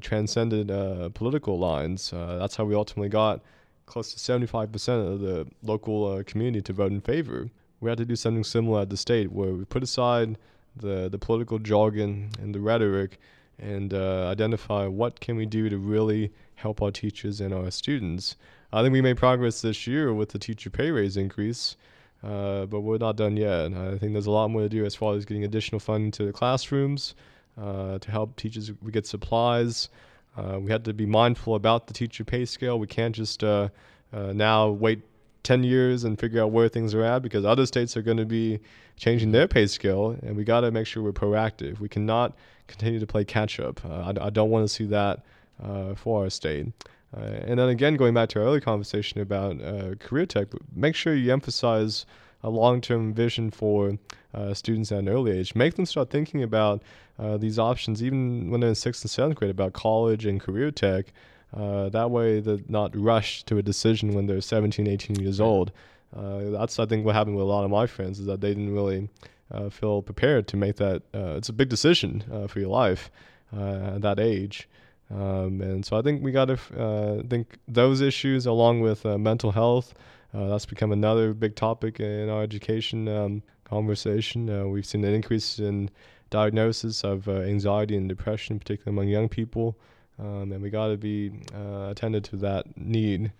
transcended 0.00 0.70
uh, 0.70 1.08
political 1.10 1.58
lines. 1.58 2.12
Uh, 2.12 2.36
that's 2.38 2.56
how 2.56 2.64
we 2.64 2.74
ultimately 2.74 3.08
got 3.08 3.40
close 3.86 4.12
to 4.14 4.18
75% 4.32 5.12
of 5.12 5.20
the 5.20 5.46
local 5.62 6.06
uh, 6.06 6.22
community 6.24 6.62
to 6.62 6.72
vote 6.72 6.92
in 6.92 7.00
favor. 7.00 7.48
We 7.80 7.90
had 7.90 7.98
to 7.98 8.04
do 8.04 8.16
something 8.16 8.44
similar 8.44 8.82
at 8.82 8.90
the 8.90 8.96
state 8.96 9.30
where 9.32 9.52
we 9.52 9.64
put 9.64 9.82
aside 9.82 10.38
the, 10.76 11.08
the 11.08 11.18
political 11.18 11.58
jargon 11.58 12.30
and 12.40 12.54
the 12.54 12.60
rhetoric 12.60 13.18
and 13.58 13.94
identify 13.94 14.86
what 14.86 15.20
can 15.20 15.36
we 15.36 15.46
do 15.46 15.68
to 15.68 15.78
really 15.78 16.32
help 16.56 16.82
our 16.82 16.90
teachers 16.90 17.40
and 17.40 17.54
our 17.54 17.70
students. 17.70 18.36
I 18.72 18.82
think 18.82 18.92
we 18.92 19.00
made 19.00 19.16
progress 19.16 19.60
this 19.62 19.86
year 19.86 20.12
with 20.12 20.30
the 20.30 20.38
teacher 20.38 20.70
pay 20.70 20.90
raise 20.90 21.16
increase. 21.16 21.76
Uh, 22.24 22.64
but 22.64 22.80
we're 22.80 22.96
not 22.96 23.16
done 23.16 23.36
yet. 23.36 23.72
I 23.74 23.98
think 23.98 24.12
there's 24.12 24.26
a 24.26 24.30
lot 24.30 24.48
more 24.48 24.62
to 24.62 24.68
do 24.68 24.86
as 24.86 24.94
far 24.94 25.14
as 25.14 25.26
getting 25.26 25.44
additional 25.44 25.78
funding 25.78 26.10
to 26.12 26.24
the 26.24 26.32
classrooms 26.32 27.14
uh, 27.60 27.98
to 27.98 28.10
help 28.10 28.36
teachers. 28.36 28.72
We 28.82 28.92
get 28.92 29.06
supplies. 29.06 29.88
Uh, 30.36 30.58
we 30.60 30.70
had 30.70 30.84
to 30.84 30.92
be 30.92 31.06
mindful 31.06 31.54
about 31.54 31.86
the 31.86 31.94
teacher 31.94 32.24
pay 32.24 32.44
scale. 32.44 32.78
We 32.78 32.86
can't 32.86 33.14
just 33.14 33.44
uh, 33.44 33.68
uh, 34.12 34.32
now 34.32 34.70
wait 34.70 35.02
10 35.44 35.62
years 35.62 36.04
and 36.04 36.18
figure 36.18 36.42
out 36.42 36.50
where 36.50 36.68
things 36.68 36.94
are 36.94 37.04
at 37.04 37.22
because 37.22 37.44
other 37.44 37.66
states 37.66 37.96
are 37.96 38.02
going 38.02 38.16
to 38.16 38.24
be 38.24 38.58
changing 38.96 39.32
their 39.32 39.46
pay 39.46 39.66
scale, 39.66 40.16
and 40.22 40.36
we 40.36 40.44
got 40.44 40.60
to 40.60 40.70
make 40.70 40.86
sure 40.86 41.02
we're 41.02 41.12
proactive. 41.12 41.80
We 41.80 41.88
cannot 41.88 42.34
continue 42.66 42.98
to 42.98 43.06
play 43.06 43.24
catch 43.24 43.60
up. 43.60 43.84
I, 43.84 44.14
I, 44.20 44.30
don't 44.30 44.50
want 44.50 44.66
to 44.66 44.72
see 44.72 44.86
that 44.86 45.24
for 45.96 46.22
our 46.22 46.30
state. 46.30 46.72
Uh, 47.16 47.20
and 47.20 47.58
then 47.58 47.68
again, 47.68 47.96
going 47.96 48.14
back 48.14 48.28
to 48.30 48.40
our 48.40 48.46
earlier 48.46 48.60
conversation 48.60 49.20
about 49.20 49.60
uh, 49.62 49.94
career 50.00 50.26
tech, 50.26 50.48
make 50.74 50.94
sure 50.94 51.14
you 51.14 51.32
emphasize 51.32 52.06
a 52.44 52.50
long-term 52.50 53.12
vision 53.12 53.50
for 53.50 53.98
uh, 54.32 54.54
students 54.54 54.92
at 54.92 54.98
an 54.98 55.08
early 55.08 55.36
age. 55.36 55.54
Make 55.54 55.74
them 55.74 55.86
start 55.86 56.10
thinking 56.10 56.42
about 56.42 56.82
uh, 57.18 57.36
these 57.36 57.58
options 57.58 58.02
even 58.02 58.50
when 58.50 58.60
they're 58.60 58.68
in 58.68 58.74
sixth 58.74 59.02
and 59.02 59.10
seventh 59.10 59.36
grade 59.36 59.50
about 59.50 59.72
college 59.72 60.26
and 60.26 60.40
career 60.40 60.70
tech. 60.70 61.12
Uh, 61.56 61.88
that 61.88 62.10
way, 62.10 62.40
they're 62.40 62.58
not 62.68 62.94
rushed 62.96 63.46
to 63.46 63.58
a 63.58 63.62
decision 63.62 64.12
when 64.14 64.26
they're 64.26 64.40
17, 64.40 64.86
18 64.86 65.16
years 65.20 65.40
old. 65.40 65.72
Uh, 66.16 66.50
that's 66.50 66.78
I 66.78 66.86
think 66.86 67.04
what 67.04 67.14
happened 67.14 67.36
with 67.36 67.44
a 67.44 67.48
lot 67.48 67.64
of 67.64 67.70
my 67.70 67.86
friends 67.86 68.20
is 68.20 68.26
that 68.26 68.40
they 68.40 68.48
didn't 68.48 68.72
really 68.72 69.08
feel 69.70 70.02
prepared 70.02 70.48
to 70.48 70.56
make 70.56 70.76
that. 70.76 71.02
it's 71.12 71.48
a 71.48 71.52
big 71.52 71.68
decision 71.68 72.24
for 72.48 72.58
your 72.58 72.70
life 72.70 73.10
at 73.52 74.02
that 74.02 74.18
age. 74.18 74.68
Um, 75.10 75.60
and 75.60 75.84
so 75.84 75.96
I 75.96 76.02
think 76.02 76.22
we 76.22 76.32
got 76.32 76.46
to 76.46 76.58
uh, 76.78 77.22
think 77.28 77.58
those 77.68 78.00
issues 78.00 78.46
along 78.46 78.80
with 78.80 79.04
uh, 79.04 79.18
mental 79.18 79.52
health. 79.52 79.94
Uh, 80.34 80.48
that's 80.48 80.66
become 80.66 80.92
another 80.92 81.32
big 81.32 81.54
topic 81.54 82.00
in 82.00 82.28
our 82.28 82.42
education 82.42 83.06
um, 83.08 83.42
conversation. 83.64 84.50
Uh, 84.50 84.66
we've 84.66 84.86
seen 84.86 85.04
an 85.04 85.14
increase 85.14 85.58
in 85.58 85.88
diagnosis 86.30 87.04
of 87.04 87.28
uh, 87.28 87.40
anxiety 87.42 87.96
and 87.96 88.08
depression, 88.08 88.58
particularly 88.58 88.94
among 88.94 89.08
young 89.08 89.28
people, 89.28 89.78
um, 90.18 90.50
and 90.50 90.60
we 90.60 90.70
got 90.70 90.88
to 90.88 90.96
be 90.96 91.30
uh, 91.54 91.88
attended 91.90 92.24
to 92.24 92.36
that 92.36 92.76
need. 92.76 93.32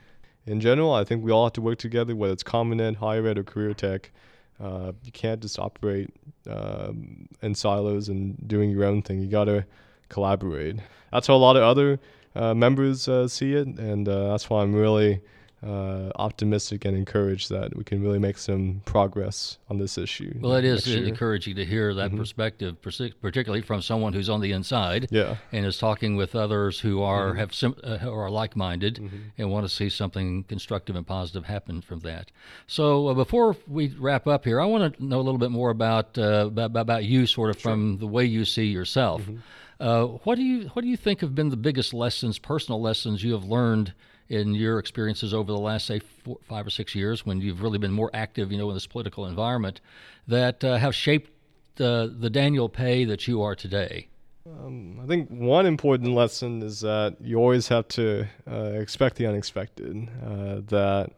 In 0.46 0.61
general, 0.61 0.92
I 0.92 1.04
think 1.04 1.24
we 1.24 1.33
all 1.33 1.44
have 1.46 1.54
to 1.54 1.61
work 1.61 1.78
together, 1.78 2.14
whether 2.14 2.33
it's 2.33 2.42
common 2.42 2.80
ed, 2.80 2.96
higher 2.96 3.26
ed, 3.26 3.38
or 3.38 3.44
career 3.44 3.74
tech. 3.74 4.12
you 4.61 5.12
can't 5.12 5.40
just 5.40 5.59
operate 5.59 6.11
um, 6.48 7.28
in 7.42 7.54
silos 7.54 8.09
and 8.09 8.37
doing 8.46 8.70
your 8.70 8.85
own 8.85 9.02
thing. 9.02 9.20
You 9.20 9.26
got 9.26 9.44
to 9.44 9.64
collaborate. 10.11 10.76
That's 11.11 11.26
how 11.26 11.35
a 11.35 11.37
lot 11.37 11.57
of 11.57 11.62
other 11.62 11.98
uh, 12.35 12.54
members 12.54 13.09
uh, 13.09 13.28
see 13.28 13.54
it, 13.54 13.66
and 13.66 14.09
uh, 14.09 14.28
that's 14.28 14.50
why 14.50 14.62
I'm 14.62 14.74
really 14.74 15.20
uh, 15.64 16.11
optimistic 16.16 16.85
and 16.85 16.96
encouraged 16.96 17.48
that 17.50 17.74
we 17.74 17.85
can 17.85 18.03
really 18.03 18.18
make 18.18 18.37
some 18.37 18.83
progress 18.85 19.59
on 19.70 19.79
this 19.79 19.96
issue. 19.96 20.35
Well, 20.40 20.55
it 20.55 20.64
is 20.64 20.87
encouraging 20.87 21.57
to 21.57 21.64
hear 21.64 21.94
that 21.94 22.09
mm-hmm. 22.09 22.18
perspective, 22.18 22.77
particularly 22.83 23.62
from 23.62 23.81
someone 23.81 24.12
who's 24.12 24.29
on 24.29 24.40
the 24.40 24.53
inside, 24.53 25.09
yeah. 25.11 25.37
and 25.53 25.64
is 25.64 25.79
talking 25.79 26.16
with 26.16 26.35
others 26.35 26.81
who 26.81 27.03
are 27.03 27.31
mm-hmm. 27.31 27.38
have 27.38 27.55
sim- 27.55 27.77
uh, 27.83 27.98
who 27.98 28.12
are 28.12 28.31
like-minded 28.31 28.96
mm-hmm. 28.96 29.16
and 29.38 29.50
want 29.50 29.64
to 29.64 29.74
see 29.74 29.88
something 29.88 30.44
constructive 30.44 30.96
and 30.96 31.07
positive 31.07 31.46
happen 31.46 31.81
from 31.81 32.00
that. 32.00 32.31
So, 32.66 33.09
uh, 33.09 33.14
before 33.14 33.57
we 33.66 33.94
wrap 33.98 34.27
up 34.27 34.44
here, 34.44 34.61
I 34.61 34.66
want 34.66 34.96
to 34.96 35.05
know 35.05 35.18
a 35.18 35.22
little 35.22 35.38
bit 35.38 35.50
more 35.50 35.70
about 35.70 36.18
uh, 36.18 36.46
about, 36.46 36.77
about, 36.77 37.05
you, 37.05 37.27
sort 37.27 37.50
of 37.50 37.61
sure. 37.61 37.72
from 37.72 37.98
the 37.98 38.07
way 38.07 38.24
you 38.24 38.44
see 38.44 38.66
yourself. 38.66 39.22
Mm-hmm. 39.22 39.37
Uh, 39.81 40.05
what 40.24 40.37
do 40.37 40.42
you 40.42 40.68
what 40.68 40.83
do 40.83 40.88
you 40.88 40.96
think 40.96 41.20
have 41.20 41.35
been 41.35 41.48
the 41.48 41.57
biggest 41.57 41.94
lessons, 41.94 42.38
personal 42.38 42.81
lessons 42.81 43.24
you 43.24 43.33
have 43.33 43.44
learned 43.44 43.94
in 44.28 44.54
your 44.54 44.78
experiences 44.78 45.34
over 45.34 45.52
the 45.52 45.58
last 45.58 45.87
say 45.87 46.00
four, 46.00 46.38
five 46.42 46.66
or 46.66 46.70
six 46.70 46.94
years, 46.94 47.26
when 47.26 47.40
you've 47.40 47.62
really 47.62 47.78
been 47.78 47.92
more 47.92 48.10
active, 48.14 48.50
you 48.50 48.58
know, 48.58 48.68
in 48.68 48.74
this 48.74 48.87
political 48.87 49.26
environment, 49.26 49.80
that 50.26 50.64
uh, 50.64 50.76
have 50.76 50.94
shaped 50.94 51.30
the 51.76 52.30
Daniel 52.30 52.68
Pae 52.68 53.04
that 53.04 53.26
you 53.26 53.42
are 53.42 53.54
today? 53.54 54.08
Um, 54.46 55.00
I 55.02 55.06
think 55.06 55.30
one 55.30 55.66
important 55.66 56.14
lesson 56.14 56.62
is 56.62 56.80
that 56.80 57.16
you 57.20 57.38
always 57.38 57.68
have 57.68 57.88
to 57.88 58.26
uh, 58.50 58.72
expect 58.74 59.16
the 59.16 59.26
unexpected. 59.26 60.08
Uh, 60.22 60.60
that 60.66 61.12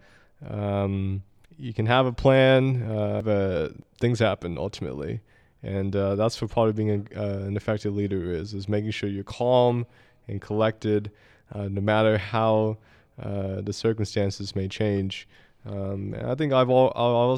um, 0.48 1.22
you 1.58 1.74
can 1.74 1.86
have 1.86 2.06
a 2.06 2.12
plan, 2.12 2.82
uh, 2.82 3.22
but 3.24 3.68
things 3.98 4.18
happen 4.18 4.58
ultimately 4.58 5.20
and 5.62 5.96
uh, 5.96 6.14
that's 6.14 6.40
what 6.40 6.50
part 6.50 6.68
of 6.68 6.76
being 6.76 7.08
a, 7.16 7.22
an 7.22 7.56
effective 7.56 7.94
leader 7.96 8.30
is 8.30 8.52
is 8.52 8.68
making 8.68 8.90
sure 8.90 9.08
you're 9.08 9.24
calm 9.24 9.86
and 10.28 10.40
collected 10.40 11.10
no 11.54 11.80
matter 11.80 12.18
how 12.18 12.76
uh, 13.22 13.60
the 13.62 13.72
circumstances 13.72 14.54
may 14.54 14.68
change. 14.68 15.26
Um, 15.68 16.14
I 16.24 16.34
think 16.34 16.52
I've, 16.52 16.70
all, 16.70 16.92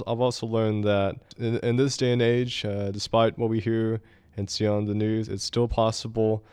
I've 0.07 0.21
also 0.21 0.47
learned 0.47 0.85
that 0.85 1.17
in, 1.39 1.59
in 1.59 1.77
this 1.77 1.97
day 1.97 2.13
and 2.13 2.21
age, 2.21 2.65
uh, 2.65 2.91
despite 2.91 3.39
what 3.39 3.49
we 3.49 3.61
hear 3.61 4.01
and 4.37 4.49
see 4.51 4.67
on 4.67 4.85
the 4.85 4.95
news, 4.95 5.29
it's 5.29 5.45
still 5.45 5.69
possible 5.69 6.45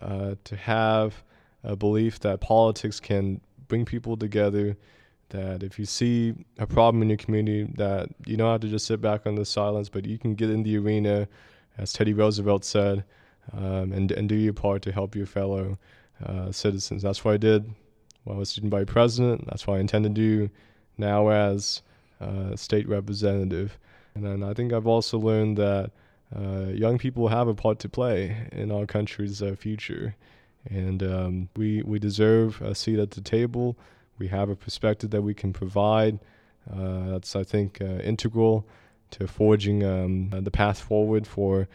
uh, 0.00 0.34
to 0.44 0.56
have 0.56 1.22
a 1.64 1.74
belief 1.74 2.20
that 2.20 2.40
politics 2.40 3.00
can 3.00 3.40
bring 3.68 3.84
people 3.84 4.16
together 4.16 4.76
that 5.30 5.62
if 5.62 5.78
you 5.78 5.86
see 5.86 6.34
a 6.58 6.66
problem 6.66 7.02
in 7.02 7.08
your 7.08 7.16
community 7.16 7.64
that 7.76 8.08
you 8.26 8.36
don't 8.36 8.52
have 8.52 8.60
to 8.60 8.68
just 8.68 8.86
sit 8.86 9.00
back 9.00 9.26
on 9.26 9.34
the 9.34 9.44
silence 9.44 9.88
but 9.88 10.04
you 10.04 10.18
can 10.18 10.34
get 10.34 10.50
in 10.50 10.62
the 10.62 10.76
arena 10.76 11.26
as 11.78 11.92
teddy 11.92 12.12
roosevelt 12.12 12.64
said 12.64 13.04
um, 13.54 13.92
and, 13.92 14.12
and 14.12 14.28
do 14.28 14.34
your 14.34 14.52
part 14.52 14.82
to 14.82 14.92
help 14.92 15.16
your 15.16 15.26
fellow 15.26 15.78
uh, 16.24 16.52
citizens. 16.52 17.02
That's 17.02 17.24
what 17.24 17.34
i 17.34 17.36
did 17.36 17.74
i 18.28 18.34
was 18.34 18.50
student 18.50 18.70
body 18.70 18.84
president 18.84 19.46
that's 19.46 19.66
what 19.66 19.76
i 19.76 19.80
intend 19.80 20.04
to 20.04 20.10
do 20.10 20.50
now 20.96 21.28
as 21.28 21.82
uh, 22.20 22.54
state 22.56 22.88
representative 22.88 23.78
and 24.14 24.24
then 24.24 24.42
i 24.42 24.54
think 24.54 24.72
i've 24.72 24.86
also 24.86 25.18
learned 25.18 25.56
that 25.56 25.90
uh, 26.34 26.66
young 26.72 26.98
people 26.98 27.28
have 27.28 27.46
a 27.48 27.54
part 27.54 27.78
to 27.78 27.88
play 27.88 28.48
in 28.52 28.72
our 28.72 28.86
country's 28.86 29.42
uh, 29.42 29.54
future 29.56 30.16
and 30.70 31.02
um, 31.02 31.48
we, 31.56 31.82
we 31.82 31.98
deserve 31.98 32.60
a 32.62 32.74
seat 32.74 32.98
at 32.98 33.10
the 33.10 33.20
table 33.20 33.76
we 34.18 34.28
have 34.28 34.48
a 34.48 34.56
perspective 34.56 35.10
that 35.10 35.22
we 35.22 35.34
can 35.34 35.52
provide. 35.52 36.18
Uh, 36.72 37.10
that's, 37.10 37.36
I 37.36 37.44
think, 37.44 37.80
uh, 37.80 38.00
integral 38.02 38.66
to 39.12 39.26
forging 39.26 39.84
um, 39.84 40.30
the 40.30 40.50
path 40.50 40.80
forward 40.80 41.26
for 41.26 41.68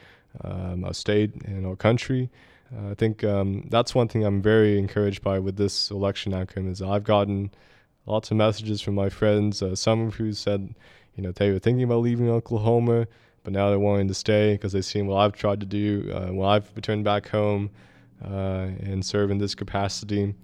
um, 0.43 0.83
our 0.83 0.93
state 0.93 1.33
and 1.45 1.65
our 1.65 1.75
country. 1.75 2.29
Uh, 2.75 2.91
I 2.91 2.93
think 2.93 3.23
um, 3.23 3.67
that's 3.69 3.95
one 3.95 4.07
thing 4.07 4.23
I'm 4.23 4.41
very 4.41 4.77
encouraged 4.77 5.21
by 5.21 5.39
with 5.39 5.57
this 5.57 5.89
election 5.89 6.33
outcome 6.33 6.69
is 6.69 6.81
I've 6.81 7.03
gotten 7.03 7.51
lots 8.05 8.31
of 8.31 8.37
messages 8.37 8.81
from 8.81 8.95
my 8.95 9.09
friends, 9.09 9.61
uh, 9.61 9.75
some 9.75 10.07
of 10.07 10.15
who 10.15 10.33
said, 10.33 10.73
you 11.15 11.23
know, 11.23 11.31
they 11.31 11.51
were 11.51 11.59
thinking 11.59 11.83
about 11.83 12.01
leaving 12.01 12.29
Oklahoma, 12.29 13.07
but 13.43 13.53
now 13.53 13.69
they're 13.69 13.79
wanting 13.79 14.07
to 14.07 14.13
stay 14.13 14.53
because 14.53 14.73
they've 14.73 14.85
seen 14.85 15.07
what 15.07 15.17
I've 15.17 15.33
tried 15.33 15.59
to 15.61 15.65
do 15.65 16.11
uh, 16.13 16.31
when 16.31 16.47
I've 16.47 16.69
returned 16.75 17.03
back 17.03 17.27
home 17.27 17.69
uh, 18.23 18.67
and 18.81 19.05
serve 19.05 19.31
in 19.31 19.37
this 19.37 19.55
capacity. 19.55 20.35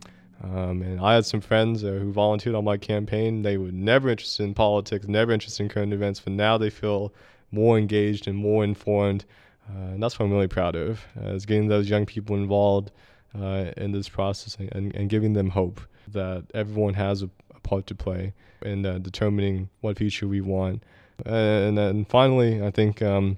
Um, 0.43 0.81
and 0.81 0.99
I 0.99 1.15
had 1.15 1.25
some 1.25 1.41
friends 1.41 1.83
uh, 1.83 1.91
who 1.91 2.11
volunteered 2.11 2.55
on 2.55 2.65
my 2.65 2.77
campaign. 2.77 3.41
They 3.41 3.57
were 3.57 3.71
never 3.71 4.09
interested 4.09 4.43
in 4.43 4.53
politics, 4.53 5.07
never 5.07 5.31
interested 5.31 5.63
in 5.63 5.69
current 5.69 5.93
events, 5.93 6.19
but 6.19 6.33
now 6.33 6.57
they 6.57 6.69
feel 6.69 7.13
more 7.51 7.77
engaged 7.77 8.27
and 8.27 8.37
more 8.37 8.63
informed. 8.63 9.25
Uh, 9.69 9.93
and 9.93 10.03
that's 10.03 10.19
what 10.19 10.25
I'm 10.25 10.31
really 10.31 10.47
proud 10.47 10.75
of, 10.75 11.05
uh, 11.19 11.29
is 11.29 11.45
getting 11.45 11.67
those 11.67 11.89
young 11.89 12.05
people 12.05 12.35
involved 12.35 12.91
uh, 13.39 13.71
in 13.77 13.91
this 13.91 14.07
process 14.07 14.57
and, 14.71 14.95
and, 14.95 15.09
giving 15.09 15.33
them 15.33 15.49
hope 15.49 15.81
that 16.07 16.45
everyone 16.53 16.93
has 16.93 17.21
a, 17.21 17.29
a 17.53 17.59
part 17.61 17.85
to 17.87 17.95
play 17.95 18.33
in 18.61 18.85
uh, 18.85 18.97
determining 18.99 19.69
what 19.81 19.97
future 19.97 20.27
we 20.27 20.39
want. 20.39 20.83
And 21.25 21.77
then 21.77 22.05
finally, 22.05 22.63
I 22.63 22.71
think 22.71 23.01
um, 23.01 23.37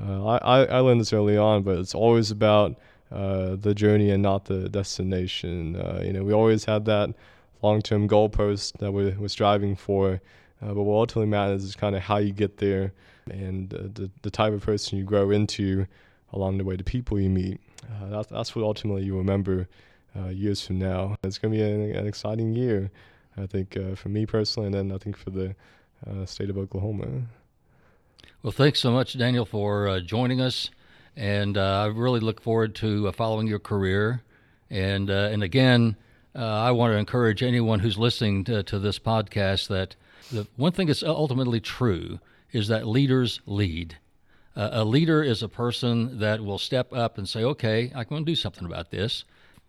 uh, 0.00 0.24
I, 0.24 0.64
I 0.64 0.78
learned 0.78 1.00
this 1.00 1.12
early 1.12 1.36
on, 1.36 1.62
but 1.62 1.78
it's 1.78 1.94
always 1.94 2.30
about 2.30 2.76
the 3.10 3.74
journey 3.74 4.10
and 4.10 4.22
not 4.22 4.46
the 4.46 4.68
destination. 4.68 5.74
You 6.02 6.12
know, 6.12 6.24
we 6.24 6.32
always 6.32 6.64
had 6.64 6.84
that 6.86 7.14
long-term 7.62 8.08
goalpost 8.08 8.78
that 8.78 8.92
we're, 8.92 9.16
we're 9.18 9.28
striving 9.28 9.76
for, 9.76 10.20
uh, 10.62 10.72
but 10.72 10.82
what 10.82 10.96
ultimately 10.96 11.28
matters 11.28 11.64
is 11.64 11.76
kind 11.76 11.94
of 11.94 12.02
how 12.02 12.18
you 12.18 12.32
get 12.32 12.58
there 12.58 12.92
and 13.30 13.72
uh, 13.74 13.78
the, 13.94 14.10
the 14.22 14.30
type 14.30 14.52
of 14.52 14.62
person 14.62 14.98
you 14.98 15.04
grow 15.04 15.30
into 15.30 15.86
along 16.32 16.58
the 16.58 16.64
way, 16.64 16.76
the 16.76 16.84
people 16.84 17.18
you 17.20 17.30
meet. 17.30 17.60
Uh, 17.84 18.08
that's, 18.08 18.28
that's 18.28 18.56
what 18.56 18.64
ultimately 18.64 19.04
you 19.04 19.16
remember 19.16 19.68
years 20.30 20.66
from 20.66 20.78
now. 20.78 21.14
It's 21.24 21.36
going 21.36 21.52
to 21.52 21.58
be 21.58 21.62
an, 21.62 21.94
an, 21.94 22.06
exciting 22.06 22.54
year, 22.54 22.90
I 23.36 23.46
think, 23.46 23.76
for 23.96 24.08
me 24.08 24.24
personally, 24.24 24.66
and 24.68 24.74
then 24.74 24.90
I 24.90 24.96
think 24.96 25.14
for 25.14 25.28
the 25.28 25.54
state 26.24 26.48
of 26.48 26.56
Oklahoma. 26.56 27.06
Well, 28.46 28.52
thanks 28.52 28.78
so 28.78 28.92
much, 28.92 29.18
Daniel, 29.18 29.44
for 29.44 29.88
uh, 29.88 29.98
joining 29.98 30.40
us. 30.40 30.70
And 31.16 31.58
uh, 31.58 31.82
I 31.82 31.86
really 31.86 32.20
look 32.20 32.40
forward 32.40 32.74
to 32.76 33.08
uh, 33.08 33.12
following 33.12 33.48
your 33.48 33.58
career. 33.58 34.22
And, 34.70 35.10
uh, 35.10 35.30
and 35.32 35.42
again, 35.42 35.96
uh, 36.32 36.44
I 36.44 36.70
want 36.70 36.92
to 36.92 36.96
encourage 36.96 37.42
anyone 37.42 37.80
who's 37.80 37.98
listening 37.98 38.44
to, 38.44 38.62
to 38.62 38.78
this 38.78 38.98
podcast 38.98 39.66
that 39.66 39.96
the 40.30 40.46
one 40.56 40.72
thing 40.72 40.86
that's 40.86 41.02
ultimately 41.02 41.60
true 41.60 42.18
is 42.52 42.68
that 42.68 42.86
leaders 42.86 43.40
lead. 43.46 43.96
Uh, 44.56 44.70
a 44.72 44.84
leader 44.84 45.22
is 45.22 45.42
a 45.42 45.48
person 45.48 46.18
that 46.18 46.42
will 46.42 46.58
step 46.58 46.92
up 46.92 47.18
and 47.18 47.28
say, 47.28 47.44
okay, 47.44 47.92
I'm 47.94 48.06
going 48.08 48.24
to 48.24 48.30
do 48.30 48.36
something 48.36 48.64
about 48.64 48.90
this. 48.90 49.24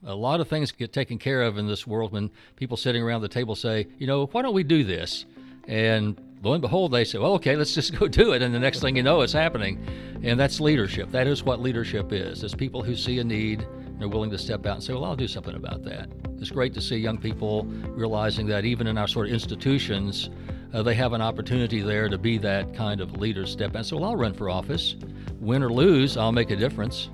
A 0.06 0.16
lot 0.16 0.40
of 0.40 0.48
things 0.48 0.72
get 0.72 0.94
taken 0.94 1.18
care 1.18 1.42
of 1.42 1.58
in 1.58 1.68
this 1.68 1.86
world 1.86 2.12
when 2.12 2.30
people 2.56 2.78
sitting 2.78 3.04
around 3.04 3.22
the 3.22 3.28
table 3.28 3.56
say, 3.56 3.88
you 3.98 4.08
know, 4.08 4.28
why 4.28 4.42
don't 4.42 4.54
we 4.54 4.64
do 4.64 4.84
this? 4.84 5.26
And 5.68 6.18
lo 6.44 6.54
and 6.54 6.62
behold, 6.62 6.92
they 6.92 7.04
say, 7.04 7.18
well, 7.18 7.34
okay, 7.34 7.56
let's 7.56 7.74
just 7.74 7.94
go 8.00 8.08
do 8.08 8.32
it. 8.34 8.42
And 8.42 8.54
the 8.54 8.60
next 8.60 8.80
thing 8.80 8.96
you 8.96 9.04
know, 9.04 9.22
it's 9.22 9.34
happening. 9.34 9.86
And 10.24 10.40
that's 10.40 10.62
leadership. 10.62 11.12
That 11.12 11.28
is 11.28 11.44
what 11.44 11.60
leadership 11.60 12.14
is. 12.14 12.44
It's 12.44 12.56
people 12.56 12.84
who 12.84 12.96
see 12.96 13.20
a 13.20 13.24
need 13.24 13.68
are 14.06 14.08
willing 14.08 14.30
to 14.32 14.38
step 14.38 14.66
out 14.66 14.76
and 14.76 14.84
say, 14.84 14.94
well, 14.94 15.06
I'll 15.06 15.16
do 15.16 15.28
something 15.28 15.56
about 15.56 15.84
that. 15.84 16.10
It's 16.40 16.52
great 16.52 16.74
to 16.76 16.82
see 16.82 16.98
young 16.98 17.18
people 17.18 17.64
realizing 17.90 18.48
that 18.48 18.66
even 18.66 18.88
in 18.88 18.98
our 18.98 19.08
sort 19.08 19.28
of 19.28 19.34
institutions, 19.34 20.30
uh, 20.74 20.84
they 20.84 20.94
have 20.94 21.14
an 21.14 21.22
opportunity 21.22 21.82
there 21.82 22.10
to 22.10 22.18
be 22.18 22.38
that 22.40 22.74
kind 22.74 23.02
of 23.02 23.18
leader 23.18 23.46
step 23.46 23.76
out. 23.76 23.86
So, 23.86 23.98
well, 23.98 24.12
I'll 24.12 24.16
run 24.16 24.34
for 24.34 24.50
office. 24.50 24.96
Win 25.40 25.64
or 25.64 25.72
lose, 25.72 26.18
I'll 26.18 26.32
make 26.32 26.52
a 26.52 26.56
difference. 26.56 27.10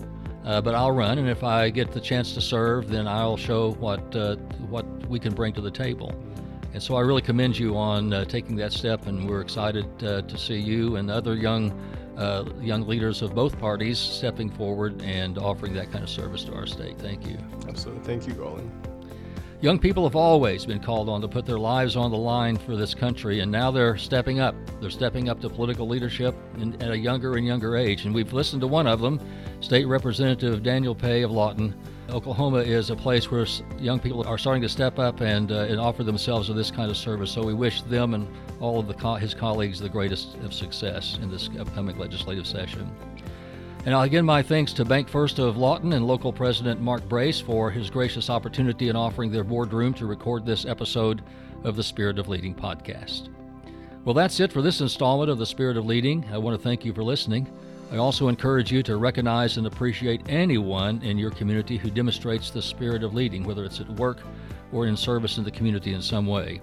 Uh, 0.46 0.60
but 0.60 0.76
I'll 0.76 0.92
run, 0.92 1.20
and 1.20 1.30
if 1.30 1.42
I 1.42 1.70
get 1.70 1.94
the 1.94 2.02
chance 2.02 2.34
to 2.34 2.42
serve, 2.42 2.90
then 2.90 3.08
I'll 3.08 3.38
show 3.38 3.72
what 3.76 4.14
uh, 4.14 4.36
what 4.68 4.86
we 5.08 5.18
can 5.18 5.34
bring 5.34 5.54
to 5.54 5.62
the 5.62 5.72
table. 5.72 6.14
And 6.74 6.84
so 6.84 6.96
I 6.96 7.02
really 7.02 7.22
commend 7.22 7.58
you 7.58 7.78
on 7.78 8.12
uh, 8.12 8.26
taking 8.26 8.58
that 8.58 8.74
step, 8.74 9.08
and 9.08 9.30
we're 9.30 9.40
excited 9.40 9.86
uh, 10.04 10.24
to 10.24 10.38
see 10.38 10.58
you 10.58 10.98
and 10.98 11.10
other 11.10 11.36
young 11.36 11.72
uh, 12.18 12.46
young 12.62 12.88
leaders 12.88 13.22
of 13.22 13.34
both 13.34 13.60
parties 13.60 13.98
stepping 13.98 14.50
forward 14.50 15.02
and 15.02 15.38
offering 15.38 15.74
that 15.74 15.92
kind 15.92 16.04
of 16.04 16.10
service 16.10 16.44
to 16.46 16.54
our 16.54 16.66
state. 16.66 16.98
Thank 16.98 17.28
you. 17.28 17.38
Absolutely. 17.68 18.04
Thank 18.04 18.28
you, 18.28 18.34
Garland. 18.34 18.72
Young 19.62 19.80
people 19.80 20.04
have 20.04 20.18
always 20.18 20.66
been 20.66 20.82
called 20.82 21.08
on 21.08 21.22
to 21.22 21.28
put 21.28 21.46
their 21.46 21.58
lives 21.58 21.96
on 21.96 22.12
the 22.12 22.18
line 22.18 22.58
for 22.58 22.76
this 22.76 22.94
country, 22.94 23.40
and 23.40 23.50
now 23.50 23.72
they're 23.72 23.98
stepping 23.98 24.42
up. 24.42 24.56
They're 24.82 24.90
stepping 24.90 25.30
up 25.30 25.40
to 25.40 25.50
political 25.50 25.88
leadership 25.88 26.36
in, 26.58 26.74
at 26.82 26.92
a 26.92 26.98
younger 26.98 27.38
and 27.38 27.48
younger 27.48 27.78
age. 27.78 28.04
And 28.04 28.14
we've 28.14 28.34
listened 28.34 28.62
to 28.62 28.68
one 28.68 28.88
of 28.88 29.00
them, 29.00 29.22
State 29.62 29.86
Representative 29.86 30.64
Daniel 30.64 30.94
Pae 30.94 31.22
of 31.22 31.32
Lawton, 31.32 31.74
Oklahoma 32.10 32.60
is 32.60 32.90
a 32.90 32.96
place 32.96 33.32
where 33.32 33.46
young 33.80 34.00
people 34.00 34.28
are 34.28 34.38
starting 34.38 34.62
to 34.62 34.70
step 34.70 35.00
up 35.00 35.22
and, 35.22 35.52
uh, 35.52 35.62
and 35.70 35.80
offer 35.80 36.04
themselves 36.04 36.48
to 36.48 36.54
this 36.54 36.70
kind 36.70 36.92
of 36.92 36.98
service. 36.98 37.32
So 37.32 37.44
we 37.44 37.54
wish 37.54 37.82
them 37.84 38.14
and 38.14 38.28
all 38.60 38.80
of 38.80 38.98
co- 38.98 39.16
his 39.16 39.34
colleagues 39.34 39.80
the 39.80 39.90
greatest 39.90 40.36
of 40.36 40.54
success 40.54 41.18
in 41.22 41.30
this 41.30 41.50
upcoming 41.60 41.98
legislative 41.98 42.48
session. 42.48 42.90
And 43.86 43.94
again, 43.94 44.24
my 44.24 44.42
thanks 44.42 44.72
to 44.74 44.86
Bank 44.86 45.10
First 45.10 45.40
of 45.40 45.58
Lawton 45.58 45.94
and 45.94 46.08
local 46.08 46.32
president 46.32 46.80
Mark 46.80 47.08
Brace 47.10 47.42
for 47.42 47.70
his 47.70 47.90
gracious 47.90 48.30
opportunity 48.30 48.88
in 48.88 48.96
offering 48.96 49.30
their 49.30 49.44
boardroom 49.44 49.94
to 49.96 50.06
record 50.06 50.46
this 50.46 50.66
episode 50.66 51.22
of 51.66 51.76
the 51.76 51.84
Spirit 51.84 52.18
of 52.18 52.30
Leading 52.30 52.56
podcast. 52.56 53.28
Well, 54.06 54.14
that's 54.14 54.40
it 54.40 54.54
for 54.54 54.62
this 54.62 54.80
installment 54.80 55.30
of 55.30 55.38
the 55.38 55.46
Spirit 55.46 55.76
of 55.76 55.86
Leading. 55.86 56.26
I 56.32 56.38
want 56.38 56.58
to 56.58 56.64
thank 56.64 56.86
you 56.86 56.94
for 56.94 57.04
listening. 57.04 57.52
I 57.92 57.98
also 57.98 58.28
encourage 58.28 58.72
you 58.72 58.82
to 58.84 58.98
recognize 58.98 59.58
and 59.58 59.68
appreciate 59.68 60.22
anyone 60.28 61.02
in 61.04 61.18
your 61.18 61.30
community 61.30 61.78
who 61.78 61.92
demonstrates 61.92 62.50
the 62.50 62.62
spirit 62.62 63.04
of 63.04 63.14
leading, 63.14 63.44
whether 63.44 63.64
it's 63.66 63.80
at 63.82 63.90
work 63.92 64.18
or 64.72 64.88
in 64.88 64.98
service 64.98 65.38
in 65.38 65.44
the 65.44 65.52
community 65.52 65.94
in 65.94 66.02
some 66.02 66.26
way. 66.26 66.60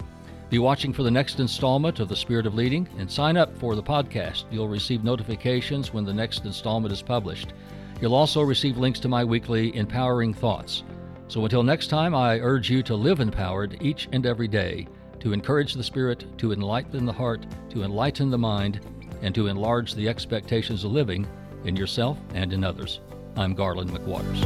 Be 0.50 0.58
watching 0.58 0.92
for 0.92 1.04
the 1.04 1.10
next 1.12 1.38
installment 1.38 2.00
of 2.00 2.08
The 2.08 2.16
Spirit 2.16 2.44
of 2.44 2.56
Leading 2.56 2.88
and 2.98 3.08
sign 3.08 3.36
up 3.36 3.56
for 3.56 3.76
the 3.76 3.82
podcast. 3.84 4.46
You'll 4.50 4.66
receive 4.66 5.04
notifications 5.04 5.94
when 5.94 6.04
the 6.04 6.12
next 6.12 6.44
installment 6.44 6.92
is 6.92 7.02
published. 7.02 7.52
You'll 8.00 8.16
also 8.16 8.42
receive 8.42 8.76
links 8.76 8.98
to 9.00 9.08
my 9.08 9.24
weekly 9.24 9.76
Empowering 9.76 10.34
Thoughts. 10.34 10.82
So 11.28 11.44
until 11.44 11.62
next 11.62 11.86
time, 11.86 12.16
I 12.16 12.40
urge 12.40 12.68
you 12.68 12.82
to 12.82 12.96
live 12.96 13.20
empowered 13.20 13.80
each 13.80 14.08
and 14.10 14.26
every 14.26 14.48
day, 14.48 14.88
to 15.20 15.32
encourage 15.32 15.74
the 15.74 15.84
spirit, 15.84 16.26
to 16.38 16.50
enlighten 16.50 17.06
the 17.06 17.12
heart, 17.12 17.46
to 17.68 17.84
enlighten 17.84 18.28
the 18.28 18.38
mind, 18.38 18.80
and 19.22 19.32
to 19.36 19.46
enlarge 19.46 19.94
the 19.94 20.08
expectations 20.08 20.82
of 20.82 20.90
living 20.90 21.28
in 21.62 21.76
yourself 21.76 22.18
and 22.34 22.52
in 22.52 22.64
others. 22.64 22.98
I'm 23.36 23.54
Garland 23.54 23.90
McWaters. 23.90 24.40